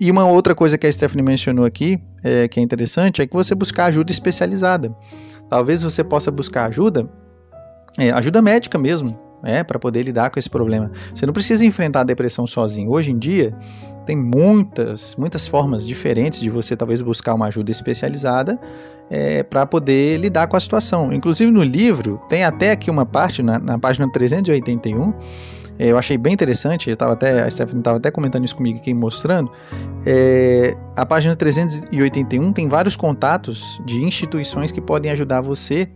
E 0.00 0.10
uma 0.10 0.26
outra 0.26 0.52
coisa 0.52 0.76
que 0.76 0.86
a 0.86 0.90
Stephanie 0.90 1.24
mencionou 1.24 1.64
aqui, 1.64 1.96
é, 2.24 2.48
que 2.48 2.58
é 2.58 2.62
interessante, 2.62 3.22
é 3.22 3.26
que 3.26 3.34
você 3.34 3.54
buscar 3.54 3.84
ajuda 3.84 4.10
especializada. 4.10 4.92
Talvez 5.48 5.80
você 5.80 6.02
possa 6.02 6.32
buscar 6.32 6.66
ajuda, 6.66 7.08
é, 7.96 8.10
ajuda 8.10 8.42
médica 8.42 8.76
mesmo, 8.78 9.16
é, 9.44 9.62
para 9.62 9.78
poder 9.78 10.02
lidar 10.02 10.30
com 10.30 10.38
esse 10.38 10.50
problema. 10.50 10.90
Você 11.14 11.26
não 11.26 11.32
precisa 11.32 11.64
enfrentar 11.64 12.00
a 12.00 12.04
depressão 12.04 12.46
sozinho. 12.46 12.90
Hoje 12.90 13.10
em 13.10 13.18
dia, 13.18 13.56
tem 14.04 14.16
muitas, 14.16 15.16
muitas 15.16 15.46
formas 15.46 15.86
diferentes 15.86 16.40
de 16.40 16.50
você 16.50 16.76
talvez 16.76 17.00
buscar 17.00 17.34
uma 17.34 17.46
ajuda 17.46 17.70
especializada 17.70 18.58
é, 19.10 19.42
para 19.42 19.66
poder 19.66 20.18
lidar 20.18 20.46
com 20.46 20.56
a 20.56 20.60
situação. 20.60 21.12
Inclusive 21.12 21.50
no 21.50 21.62
livro, 21.62 22.20
tem 22.28 22.44
até 22.44 22.70
aqui 22.70 22.90
uma 22.90 23.06
parte, 23.06 23.42
na, 23.42 23.58
na 23.58 23.78
página 23.78 24.10
381, 24.10 25.12
é, 25.78 25.90
eu 25.90 25.98
achei 25.98 26.16
bem 26.16 26.32
interessante, 26.32 26.88
eu 26.88 26.96
tava 26.96 27.14
até, 27.14 27.42
a 27.42 27.50
Stephanie 27.50 27.80
estava 27.80 27.96
até 27.96 28.10
comentando 28.10 28.44
isso 28.44 28.54
comigo 28.54 28.78
aqui, 28.78 28.94
mostrando. 28.94 29.50
É, 30.06 30.72
a 30.94 31.04
página 31.04 31.34
381 31.34 32.52
tem 32.52 32.68
vários 32.68 32.96
contatos 32.96 33.80
de 33.84 34.04
instituições 34.04 34.70
que 34.70 34.80
podem 34.80 35.10
ajudar 35.10 35.40
você 35.40 35.88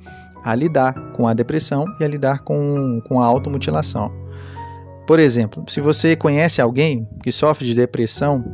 a 0.45 0.55
lidar 0.55 0.95
com 1.13 1.27
a 1.27 1.35
depressão 1.35 1.85
e 2.01 2.05
a 2.05 2.09
lidar 2.09 2.41
com, 2.41 3.01
com 3.07 3.21
a 3.21 3.27
automutilação. 3.27 4.13
Por 5.07 5.19
exemplo, 5.19 5.65
se 5.69 5.81
você 5.81 6.15
conhece 6.15 6.61
alguém 6.61 7.09
que 7.23 7.33
sofre 7.33 7.65
de 7.65 7.75
depressão 7.75 8.45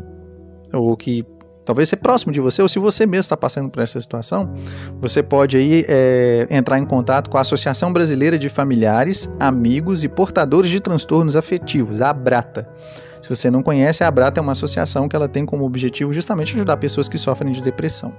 ou 0.73 0.97
que 0.97 1.27
talvez 1.64 1.88
seja 1.88 2.01
próximo 2.01 2.33
de 2.33 2.40
você, 2.40 2.62
ou 2.62 2.68
se 2.68 2.79
você 2.79 3.07
mesmo 3.07 3.20
está 3.20 3.37
passando 3.37 3.70
por 3.70 3.83
essa 3.83 4.01
situação, 4.01 4.55
você 5.01 5.23
pode 5.23 5.57
aí 5.57 5.85
é, 5.88 6.47
entrar 6.51 6.79
em 6.79 6.85
contato 6.85 7.31
com 7.31 7.38
a 7.38 7.40
Associação 7.40 7.92
Brasileira 7.92 8.38
de 8.38 8.49
Familiares, 8.49 9.29
Amigos 9.40 10.05
e 10.05 10.09
Portadores 10.09 10.70
de 10.70 10.81
Transtornos 10.81 11.35
Afetivos, 11.35 12.01
a 12.01 12.11
ABRATA. 12.11 12.68
Se 13.25 13.29
você 13.31 13.51
não 13.51 13.63
conhece, 13.63 14.05
a 14.05 14.09
Abrata 14.09 14.39
é 14.39 14.43
uma 14.43 14.53
associação 14.53 15.09
que 15.09 15.17
ela 15.17 15.27
tem 15.27 15.47
como 15.47 15.65
objetivo 15.65 16.13
justamente 16.13 16.55
ajudar 16.57 16.77
pessoas 16.77 17.09
que 17.09 17.17
sofrem 17.17 17.53
de 17.53 17.63
depressão. 17.63 18.13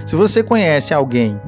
Se 0.04 0.14
você 0.16 0.42
conhece 0.42 0.92
alguém, 0.92 1.40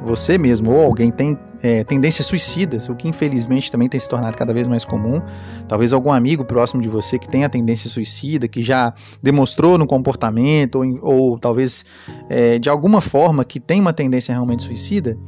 você 0.00 0.38
mesmo 0.38 0.72
ou 0.72 0.84
alguém 0.84 1.10
tem 1.10 1.36
é, 1.62 1.84
tendências 1.84 2.26
suicidas, 2.26 2.88
o 2.88 2.94
que 2.94 3.08
infelizmente 3.08 3.70
também 3.70 3.88
tem 3.88 4.00
se 4.00 4.08
tornado 4.08 4.36
cada 4.36 4.52
vez 4.52 4.66
mais 4.66 4.84
comum. 4.84 5.20
Talvez 5.68 5.92
algum 5.92 6.12
amigo 6.12 6.44
próximo 6.44 6.80
de 6.80 6.88
você 6.88 7.18
que 7.18 7.28
tenha 7.28 7.48
tendência 7.48 7.88
suicida, 7.88 8.48
que 8.48 8.62
já 8.62 8.94
demonstrou 9.22 9.76
no 9.76 9.86
comportamento, 9.86 10.76
ou, 10.76 10.98
ou 11.02 11.38
talvez 11.38 11.84
é, 12.28 12.58
de 12.58 12.68
alguma 12.68 13.00
forma 13.00 13.44
que 13.44 13.60
tem 13.60 13.80
uma 13.80 13.92
tendência 13.92 14.32
realmente 14.32 14.62
suicida, 14.62 15.18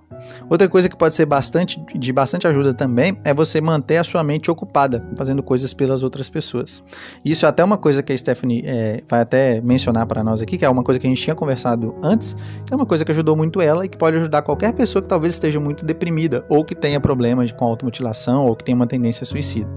Outra 0.49 0.67
coisa 0.67 0.89
que 0.89 0.95
pode 0.95 1.15
ser 1.15 1.25
bastante, 1.25 1.83
de 1.95 2.13
bastante 2.13 2.47
ajuda 2.47 2.73
também 2.73 3.17
é 3.23 3.33
você 3.33 3.61
manter 3.61 3.97
a 3.97 4.03
sua 4.03 4.23
mente 4.23 4.49
ocupada, 4.49 5.05
fazendo 5.15 5.43
coisas 5.43 5.73
pelas 5.73 6.03
outras 6.03 6.29
pessoas. 6.29 6.83
Isso 7.23 7.45
é 7.45 7.49
até 7.49 7.63
uma 7.63 7.77
coisa 7.77 8.01
que 8.01 8.11
a 8.11 8.17
Stephanie 8.17 8.63
é, 8.65 9.03
vai 9.09 9.21
até 9.21 9.61
mencionar 9.61 10.05
para 10.05 10.23
nós 10.23 10.41
aqui, 10.41 10.57
que 10.57 10.65
é 10.65 10.69
uma 10.69 10.83
coisa 10.83 10.99
que 10.99 11.07
a 11.07 11.09
gente 11.09 11.21
tinha 11.21 11.35
conversado 11.35 11.95
antes, 12.03 12.35
que 12.65 12.73
é 12.73 12.75
uma 12.75 12.85
coisa 12.85 13.05
que 13.05 13.11
ajudou 13.11 13.35
muito 13.35 13.61
ela 13.61 13.85
e 13.85 13.89
que 13.89 13.97
pode 13.97 14.17
ajudar 14.17 14.41
qualquer 14.41 14.73
pessoa 14.73 15.01
que 15.01 15.07
talvez 15.07 15.33
esteja 15.33 15.59
muito 15.59 15.85
deprimida 15.85 16.45
ou 16.49 16.63
que 16.63 16.75
tenha 16.75 16.99
problemas 16.99 17.51
com 17.51 17.65
automutilação 17.65 18.45
ou 18.45 18.55
que 18.55 18.63
tenha 18.63 18.75
uma 18.75 18.87
tendência 18.87 19.25
suicida. 19.25 19.69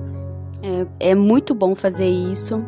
É, 0.62 1.11
é 1.11 1.14
muito 1.14 1.54
bom 1.54 1.74
fazer 1.74 2.09
isso. 2.09 2.64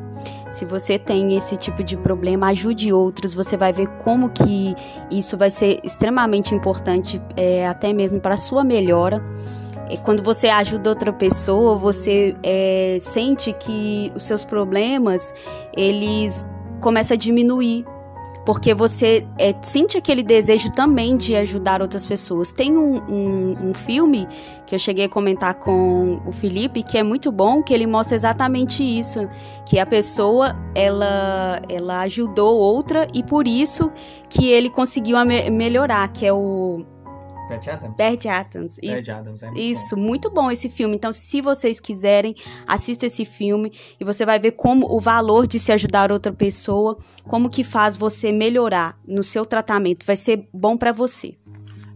Se 0.50 0.64
você 0.64 0.98
tem 0.98 1.36
esse 1.36 1.56
tipo 1.56 1.84
de 1.84 1.96
problema, 1.96 2.48
ajude 2.48 2.92
outros. 2.92 3.34
Você 3.34 3.56
vai 3.56 3.72
ver 3.72 3.86
como 3.98 4.30
que 4.30 4.74
isso 5.10 5.36
vai 5.36 5.50
ser 5.50 5.80
extremamente 5.84 6.54
importante, 6.54 7.20
é, 7.36 7.66
até 7.66 7.92
mesmo 7.92 8.20
para 8.20 8.34
a 8.34 8.38
sua 8.38 8.64
melhora. 8.64 9.22
Quando 10.04 10.22
você 10.22 10.48
ajuda 10.48 10.90
outra 10.90 11.12
pessoa, 11.12 11.74
você 11.76 12.36
é, 12.42 12.98
sente 13.00 13.52
que 13.52 14.12
os 14.14 14.22
seus 14.24 14.44
problemas 14.44 15.32
eles 15.74 16.48
começam 16.80 17.14
a 17.14 17.18
diminuir 17.18 17.86
porque 18.48 18.72
você 18.72 19.26
é, 19.36 19.54
sente 19.60 19.98
aquele 19.98 20.22
desejo 20.22 20.72
também 20.72 21.18
de 21.18 21.36
ajudar 21.36 21.82
outras 21.82 22.06
pessoas. 22.06 22.50
Tem 22.50 22.78
um, 22.78 22.96
um, 23.06 23.68
um, 23.68 23.74
filme 23.74 24.26
que 24.66 24.74
eu 24.74 24.78
cheguei 24.78 25.04
a 25.04 25.08
comentar 25.08 25.56
com 25.56 26.22
o 26.24 26.32
Felipe 26.32 26.82
que 26.82 26.96
é 26.96 27.02
muito 27.02 27.30
bom, 27.30 27.62
que 27.62 27.74
ele 27.74 27.86
mostra 27.86 28.16
exatamente 28.16 28.82
isso, 28.82 29.28
que 29.66 29.78
a 29.78 29.84
pessoa 29.84 30.56
ela 30.74 31.60
ela 31.68 32.00
ajudou 32.00 32.56
outra 32.56 33.06
e 33.12 33.22
por 33.22 33.46
isso 33.46 33.92
que 34.30 34.50
ele 34.50 34.70
conseguiu 34.70 35.18
melhorar, 35.52 36.08
que 36.08 36.24
é 36.24 36.32
o 36.32 36.86
Bert 37.48 37.68
Adams? 37.68 37.96
Bert 37.96 38.26
Adams, 38.26 38.78
isso. 38.82 39.06
Bert 39.06 39.18
Adams, 39.18 39.42
é 39.42 39.46
muito 39.46 39.60
isso, 39.60 39.96
bom. 39.96 40.02
muito 40.02 40.30
bom 40.30 40.50
esse 40.50 40.68
filme. 40.68 40.94
Então, 40.94 41.10
se 41.10 41.40
vocês 41.40 41.80
quiserem, 41.80 42.34
assista 42.66 43.06
esse 43.06 43.24
filme 43.24 43.72
e 43.98 44.04
você 44.04 44.26
vai 44.26 44.38
ver 44.38 44.52
como 44.52 44.86
o 44.90 45.00
valor 45.00 45.46
de 45.46 45.58
se 45.58 45.72
ajudar 45.72 46.12
outra 46.12 46.32
pessoa, 46.32 46.98
como 47.24 47.48
que 47.48 47.64
faz 47.64 47.96
você 47.96 48.30
melhorar 48.30 48.98
no 49.06 49.22
seu 49.22 49.46
tratamento. 49.46 50.04
Vai 50.04 50.16
ser 50.16 50.48
bom 50.52 50.76
para 50.76 50.92
você. 50.92 51.34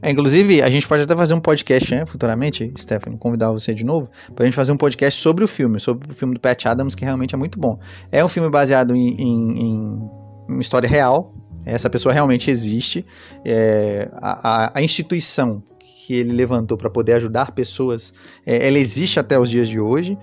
É, 0.01 0.11
inclusive, 0.11 0.61
a 0.61 0.69
gente 0.69 0.89
pode 0.89 1.05
até 1.05 1.15
fazer 1.15 1.33
um 1.33 1.41
podcast, 1.41 1.95
né, 1.95 2.05
futuramente, 2.05 2.75
Stephanie, 2.77 3.17
convidar 3.17 3.53
você 3.53 3.73
de 3.73 3.85
novo, 3.85 4.11
pra 4.35 4.45
gente 4.45 4.55
fazer 4.55 4.73
um 4.73 4.77
podcast 4.77 5.21
sobre 5.21 5.45
o 5.45 5.49
filme, 5.49 5.79
sobre 5.79 6.11
o 6.11 6.15
filme 6.15 6.35
do 6.35 6.41
Pat 6.41 6.67
Adams, 6.67 6.97
que 6.97 7.05
realmente 7.05 7.37
é 7.37 7.39
muito 7.39 7.57
bom. 7.57 7.79
É 8.11 8.25
um 8.25 8.29
filme 8.29 8.51
baseado 8.51 8.97
em, 8.97 9.15
em, 9.15 9.61
em 9.61 10.11
uma 10.49 10.61
história 10.61 10.89
real, 10.89 11.33
essa 11.65 11.89
pessoa 11.89 12.13
realmente 12.13 12.51
existe. 12.51 13.05
É, 13.45 14.09
a, 14.15 14.79
a, 14.79 14.83
instituição 14.83 15.63
que 16.07 16.15
ele 16.15 16.33
levantou 16.33 16.77
para 16.77 16.91
poder 16.91 17.15
ajudar 17.15 17.53
pessoas, 17.53 18.13
é, 18.45 18.67
ela 18.67 18.79
existe 18.79 19.21
até 19.21 19.39
os 19.39 19.49
dias 19.51 19.69
de 19.69 19.79
hoje. 19.79 20.19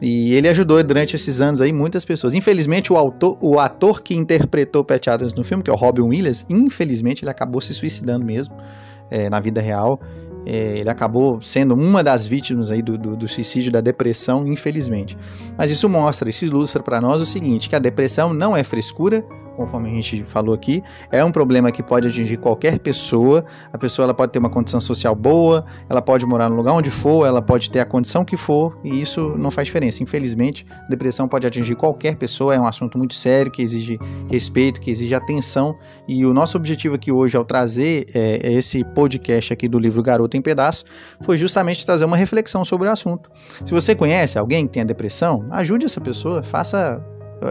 E 0.00 0.34
ele 0.34 0.48
ajudou 0.48 0.82
durante 0.82 1.14
esses 1.14 1.40
anos 1.40 1.60
aí 1.60 1.72
muitas 1.72 2.04
pessoas. 2.04 2.34
Infelizmente, 2.34 2.92
o, 2.92 2.96
autor, 2.96 3.38
o 3.40 3.60
ator 3.60 4.02
que 4.02 4.14
interpretou 4.14 4.84
Pat 4.84 5.06
Adams 5.06 5.32
no 5.32 5.44
filme, 5.44 5.62
que 5.62 5.70
é 5.70 5.72
o 5.72 5.76
Robin 5.76 6.02
Williams, 6.02 6.44
infelizmente 6.50 7.22
ele 7.22 7.30
acabou 7.30 7.60
se 7.60 7.72
suicidando 7.72 8.24
mesmo 8.24 8.54
é, 9.10 9.30
na 9.30 9.38
vida 9.38 9.60
real. 9.60 10.00
É, 10.44 10.78
ele 10.78 10.90
acabou 10.90 11.40
sendo 11.40 11.74
uma 11.74 12.02
das 12.02 12.26
vítimas 12.26 12.68
aí 12.68 12.82
do, 12.82 12.98
do, 12.98 13.16
do, 13.16 13.28
suicídio, 13.28 13.70
da 13.70 13.80
depressão, 13.80 14.46
infelizmente. 14.48 15.16
Mas 15.56 15.70
isso 15.70 15.88
mostra, 15.88 16.28
isso 16.28 16.44
ilustra 16.44 16.82
para 16.82 17.00
nós 17.00 17.20
o 17.20 17.26
seguinte: 17.26 17.68
que 17.68 17.76
a 17.76 17.78
depressão 17.78 18.34
não 18.34 18.56
é 18.56 18.64
frescura, 18.64 19.24
conforme 19.56 19.90
a 19.90 19.94
gente 19.94 20.24
falou 20.24 20.54
aqui, 20.54 20.82
é 21.10 21.24
um 21.24 21.30
problema 21.30 21.70
que 21.70 21.82
pode 21.82 22.08
atingir 22.08 22.36
qualquer 22.36 22.78
pessoa. 22.78 23.44
A 23.72 23.78
pessoa 23.78 24.04
ela 24.04 24.14
pode 24.14 24.32
ter 24.32 24.38
uma 24.38 24.50
condição 24.50 24.80
social 24.80 25.14
boa, 25.14 25.64
ela 25.88 26.02
pode 26.02 26.24
morar 26.26 26.48
no 26.48 26.56
lugar 26.56 26.72
onde 26.72 26.90
for, 26.90 27.26
ela 27.26 27.42
pode 27.42 27.70
ter 27.70 27.80
a 27.80 27.84
condição 27.84 28.24
que 28.24 28.36
for, 28.36 28.78
e 28.82 29.00
isso 29.00 29.36
não 29.38 29.50
faz 29.50 29.66
diferença. 29.66 30.02
Infelizmente, 30.02 30.66
depressão 30.88 31.28
pode 31.28 31.46
atingir 31.46 31.74
qualquer 31.74 32.16
pessoa, 32.16 32.54
é 32.54 32.60
um 32.60 32.66
assunto 32.66 32.98
muito 32.98 33.14
sério 33.14 33.50
que 33.50 33.62
exige 33.62 33.98
respeito, 34.28 34.80
que 34.80 34.90
exige 34.90 35.14
atenção. 35.14 35.76
E 36.08 36.24
o 36.24 36.32
nosso 36.32 36.56
objetivo 36.56 36.94
aqui 36.94 37.12
hoje, 37.12 37.36
ao 37.36 37.44
trazer 37.44 38.06
é, 38.14 38.52
esse 38.52 38.84
podcast 38.84 39.52
aqui 39.52 39.68
do 39.68 39.78
livro 39.78 40.02
Garoto 40.02 40.36
em 40.36 40.42
Pedaço, 40.42 40.84
foi 41.22 41.38
justamente 41.38 41.84
trazer 41.84 42.04
uma 42.04 42.16
reflexão 42.16 42.64
sobre 42.64 42.88
o 42.88 42.90
assunto. 42.90 43.30
Se 43.64 43.72
você 43.72 43.94
conhece 43.94 44.38
alguém 44.38 44.66
que 44.66 44.72
tenha 44.72 44.84
depressão, 44.84 45.46
ajude 45.50 45.86
essa 45.86 46.00
pessoa, 46.00 46.42
faça 46.42 47.02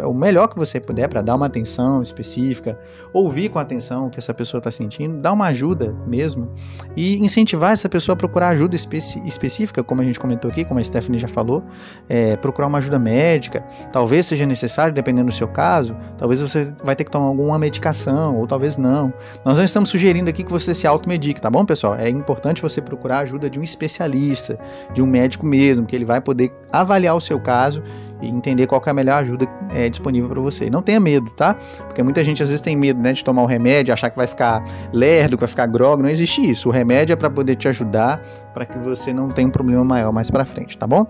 o 0.05 0.13
melhor 0.13 0.47
que 0.47 0.57
você 0.57 0.79
puder 0.79 1.07
para 1.07 1.21
dar 1.21 1.35
uma 1.35 1.45
atenção 1.45 2.01
específica, 2.01 2.77
ouvir 3.13 3.49
com 3.49 3.59
atenção 3.59 4.07
o 4.07 4.09
que 4.09 4.19
essa 4.19 4.33
pessoa 4.33 4.59
está 4.59 4.71
sentindo, 4.71 5.17
dar 5.17 5.33
uma 5.33 5.47
ajuda 5.47 5.95
mesmo 6.07 6.49
e 6.95 7.17
incentivar 7.17 7.71
essa 7.71 7.89
pessoa 7.89 8.13
a 8.13 8.15
procurar 8.15 8.49
ajuda 8.49 8.75
específica, 8.75 9.83
como 9.83 10.01
a 10.01 10.03
gente 10.03 10.19
comentou 10.19 10.49
aqui, 10.49 10.63
como 10.63 10.79
a 10.79 10.83
Stephanie 10.83 11.19
já 11.19 11.27
falou, 11.27 11.63
é, 12.09 12.35
procurar 12.37 12.67
uma 12.67 12.77
ajuda 12.77 12.97
médica, 12.97 13.61
talvez 13.91 14.25
seja 14.25 14.45
necessário, 14.45 14.93
dependendo 14.93 15.27
do 15.27 15.33
seu 15.33 15.47
caso, 15.47 15.95
talvez 16.17 16.41
você 16.41 16.73
vai 16.83 16.95
ter 16.95 17.03
que 17.03 17.11
tomar 17.11 17.27
alguma 17.27 17.57
medicação, 17.59 18.35
ou 18.37 18.47
talvez 18.47 18.77
não. 18.77 19.13
Nós 19.45 19.57
não 19.57 19.65
estamos 19.65 19.89
sugerindo 19.89 20.29
aqui 20.29 20.43
que 20.43 20.51
você 20.51 20.73
se 20.73 20.87
automedique, 20.87 21.41
tá 21.41 21.49
bom, 21.49 21.65
pessoal? 21.65 21.95
É 21.95 22.09
importante 22.09 22.61
você 22.61 22.81
procurar 22.81 23.17
a 23.17 23.21
ajuda 23.21 23.49
de 23.49 23.59
um 23.59 23.63
especialista, 23.63 24.59
de 24.93 25.01
um 25.01 25.07
médico 25.07 25.45
mesmo, 25.45 25.85
que 25.85 25.95
ele 25.95 26.05
vai 26.05 26.21
poder 26.21 26.51
avaliar 26.71 27.15
o 27.15 27.21
seu 27.21 27.39
caso 27.39 27.81
e 28.21 28.27
entender 28.27 28.67
qual 28.67 28.81
é 28.85 28.89
a 28.89 28.93
melhor 28.93 29.21
ajuda 29.21 29.47
é, 29.71 29.80
disponível 29.89 30.29
para 30.29 30.41
você. 30.41 30.69
Não 30.69 30.81
tenha 30.81 30.99
medo, 30.99 31.29
tá? 31.31 31.55
Porque 31.87 32.01
muita 32.03 32.23
gente 32.23 32.41
às 32.41 32.49
vezes 32.49 32.61
tem 32.61 32.75
medo 32.75 32.99
né, 32.99 33.13
de 33.13 33.23
tomar 33.23 33.43
o 33.43 33.45
remédio, 33.45 33.93
achar 33.93 34.09
que 34.09 34.17
vai 34.17 34.27
ficar 34.27 34.63
lerdo, 34.93 35.37
que 35.37 35.41
vai 35.41 35.47
ficar 35.47 35.67
grog. 35.67 36.01
Não 36.01 36.09
existe 36.09 36.41
isso. 36.41 36.69
O 36.69 36.71
remédio 36.71 37.13
é 37.13 37.15
para 37.15 37.29
poder 37.29 37.55
te 37.55 37.67
ajudar, 37.67 38.21
para 38.53 38.65
que 38.65 38.77
você 38.77 39.13
não 39.13 39.29
tenha 39.29 39.47
um 39.47 39.51
problema 39.51 39.83
maior 39.83 40.11
mais 40.11 40.29
para 40.29 40.45
frente, 40.45 40.77
tá 40.77 40.87
bom? 40.87 41.05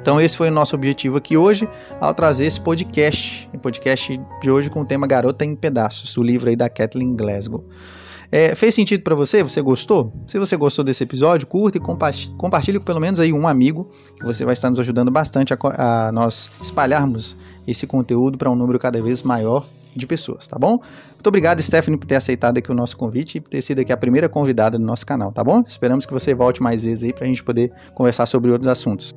Então 0.00 0.20
esse 0.20 0.36
foi 0.36 0.48
o 0.48 0.52
nosso 0.52 0.74
objetivo 0.74 1.16
aqui 1.16 1.36
hoje, 1.36 1.68
ao 2.00 2.12
trazer 2.12 2.46
esse 2.46 2.60
podcast, 2.60 3.48
o 3.54 3.58
podcast 3.58 4.20
de 4.40 4.50
hoje 4.50 4.68
com 4.68 4.80
o 4.80 4.84
tema 4.84 5.06
Garota 5.06 5.44
em 5.44 5.54
Pedaços, 5.54 6.16
o 6.16 6.22
livro 6.24 6.50
aí 6.50 6.56
da 6.56 6.68
Kathleen 6.68 7.14
Glasgow. 7.14 7.64
É, 8.34 8.54
fez 8.54 8.74
sentido 8.74 9.02
para 9.02 9.14
você? 9.14 9.42
Você 9.42 9.60
gostou? 9.60 10.10
Se 10.26 10.38
você 10.38 10.56
gostou 10.56 10.82
desse 10.82 11.04
episódio, 11.04 11.46
curta 11.46 11.76
e 11.76 11.80
compartilhe 11.80 12.78
com 12.78 12.84
pelo 12.84 12.98
menos 12.98 13.20
aí 13.20 13.30
um 13.30 13.46
amigo, 13.46 13.90
que 14.18 14.24
você 14.24 14.42
vai 14.42 14.54
estar 14.54 14.70
nos 14.70 14.80
ajudando 14.80 15.10
bastante 15.10 15.52
a, 15.52 15.58
a 16.08 16.12
nós 16.12 16.50
espalharmos 16.58 17.36
esse 17.68 17.86
conteúdo 17.86 18.38
para 18.38 18.50
um 18.50 18.54
número 18.54 18.78
cada 18.78 19.02
vez 19.02 19.22
maior 19.22 19.68
de 19.94 20.06
pessoas, 20.06 20.46
tá 20.46 20.58
bom? 20.58 20.80
Muito 21.10 21.26
obrigado, 21.26 21.60
Stephanie, 21.60 21.98
por 21.98 22.06
ter 22.06 22.14
aceitado 22.14 22.56
aqui 22.56 22.72
o 22.72 22.74
nosso 22.74 22.96
convite 22.96 23.36
e 23.36 23.40
por 23.42 23.50
ter 23.50 23.60
sido 23.60 23.80
aqui 23.80 23.92
a 23.92 23.96
primeira 23.98 24.30
convidada 24.30 24.78
do 24.78 24.84
nosso 24.84 25.04
canal, 25.04 25.30
tá 25.30 25.44
bom? 25.44 25.62
Esperamos 25.66 26.06
que 26.06 26.12
você 26.14 26.34
volte 26.34 26.62
mais 26.62 26.82
vezes 26.82 27.04
aí 27.04 27.12
para 27.12 27.26
a 27.26 27.28
gente 27.28 27.44
poder 27.44 27.70
conversar 27.94 28.24
sobre 28.24 28.50
outros 28.50 28.66
assuntos. 28.66 29.12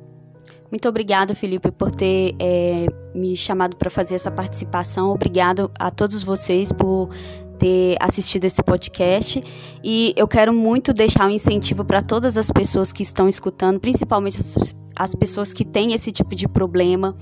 Muito 0.70 0.88
obrigada, 0.88 1.34
Felipe, 1.34 1.70
por 1.70 1.90
ter 1.90 2.34
é, 2.40 2.86
me 3.14 3.36
chamado 3.36 3.76
para 3.76 3.88
fazer 3.88 4.16
essa 4.16 4.30
participação. 4.30 5.10
Obrigado 5.10 5.70
a 5.78 5.90
todos 5.90 6.22
vocês 6.22 6.72
por 6.72 7.08
ter 7.58 7.96
assistido 8.00 8.44
esse 8.44 8.62
podcast 8.62 9.42
e 9.82 10.12
eu 10.16 10.28
quero 10.28 10.52
muito 10.52 10.92
deixar 10.92 11.26
um 11.26 11.30
incentivo 11.30 11.84
para 11.84 12.02
todas 12.02 12.36
as 12.36 12.50
pessoas 12.50 12.92
que 12.92 13.02
estão 13.02 13.28
escutando, 13.28 13.80
principalmente 13.80 14.40
as, 14.40 14.74
as 14.94 15.14
pessoas 15.14 15.52
que 15.52 15.64
têm 15.64 15.92
esse 15.92 16.10
tipo 16.10 16.34
de 16.34 16.48
problema. 16.48 17.16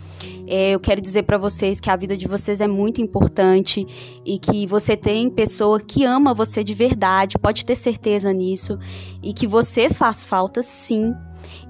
É, 0.46 0.70
eu 0.70 0.80
quero 0.80 1.00
dizer 1.00 1.24
para 1.24 1.38
vocês 1.38 1.80
que 1.80 1.90
a 1.90 1.96
vida 1.96 2.16
de 2.16 2.28
vocês 2.28 2.60
é 2.60 2.66
muito 2.66 3.00
importante 3.00 3.86
e 4.24 4.38
que 4.38 4.66
você 4.66 4.96
tem 4.96 5.30
pessoa 5.30 5.80
que 5.80 6.04
ama 6.04 6.34
você 6.34 6.62
de 6.62 6.74
verdade, 6.74 7.38
pode 7.38 7.64
ter 7.64 7.76
certeza 7.76 8.32
nisso 8.32 8.78
e 9.22 9.32
que 9.32 9.46
você 9.46 9.88
faz 9.88 10.24
falta 10.24 10.62
sim. 10.62 11.14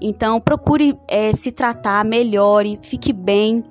Então 0.01 0.39
procure 0.39 0.97
é, 1.07 1.33
se 1.33 1.51
tratar, 1.51 2.03
melhore, 2.05 2.79
fique 2.81 3.13
bem 3.13 3.63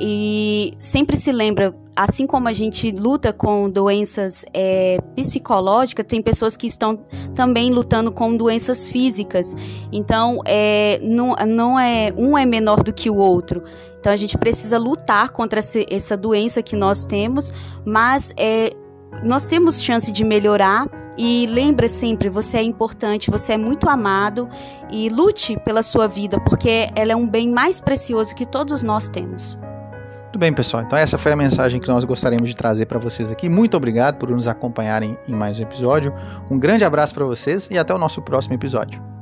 e 0.00 0.72
sempre 0.78 1.16
se 1.16 1.30
lembra 1.30 1.74
assim 1.96 2.26
como 2.26 2.48
a 2.48 2.52
gente 2.52 2.90
luta 2.90 3.32
com 3.32 3.70
doenças 3.70 4.44
é, 4.52 4.98
psicológicas, 5.14 6.04
tem 6.06 6.20
pessoas 6.20 6.56
que 6.56 6.66
estão 6.66 7.04
também 7.34 7.70
lutando 7.70 8.10
com 8.10 8.36
doenças 8.36 8.88
físicas. 8.88 9.54
Então, 9.92 10.40
é, 10.44 10.98
não, 11.02 11.34
não 11.46 11.78
é 11.78 12.12
um 12.16 12.36
é 12.36 12.44
menor 12.44 12.82
do 12.82 12.92
que 12.92 13.08
o 13.08 13.16
outro. 13.16 13.62
Então, 14.00 14.12
a 14.12 14.16
gente 14.16 14.36
precisa 14.36 14.78
lutar 14.78 15.30
contra 15.30 15.60
essa 15.60 16.16
doença 16.16 16.62
que 16.62 16.76
nós 16.76 17.06
temos, 17.06 17.52
mas 17.84 18.34
é, 18.36 18.70
nós 19.22 19.46
temos 19.46 19.82
chance 19.82 20.10
de 20.10 20.24
melhorar. 20.24 20.86
E 21.16 21.46
lembre 21.46 21.88
sempre, 21.88 22.28
você 22.28 22.56
é 22.56 22.62
importante, 22.64 23.30
você 23.30 23.52
é 23.52 23.56
muito 23.56 23.88
amado 23.88 24.48
e 24.90 25.08
lute 25.08 25.56
pela 25.60 25.80
sua 25.80 26.08
vida, 26.08 26.40
porque 26.40 26.88
ela 26.96 27.12
é 27.12 27.16
um 27.16 27.28
bem 27.28 27.48
mais 27.52 27.78
precioso 27.78 28.34
que 28.34 28.44
todos 28.44 28.82
nós 28.82 29.06
temos. 29.06 29.56
Muito 30.34 30.40
bem, 30.40 30.52
pessoal. 30.52 30.82
Então 30.82 30.98
essa 30.98 31.16
foi 31.16 31.30
a 31.30 31.36
mensagem 31.36 31.80
que 31.80 31.86
nós 31.86 32.04
gostaríamos 32.04 32.48
de 32.48 32.56
trazer 32.56 32.86
para 32.86 32.98
vocês 32.98 33.30
aqui. 33.30 33.48
Muito 33.48 33.76
obrigado 33.76 34.16
por 34.16 34.28
nos 34.30 34.48
acompanharem 34.48 35.16
em 35.28 35.32
mais 35.32 35.60
um 35.60 35.62
episódio. 35.62 36.12
Um 36.50 36.58
grande 36.58 36.84
abraço 36.84 37.14
para 37.14 37.24
vocês 37.24 37.68
e 37.70 37.78
até 37.78 37.94
o 37.94 37.98
nosso 37.98 38.20
próximo 38.20 38.52
episódio. 38.52 39.13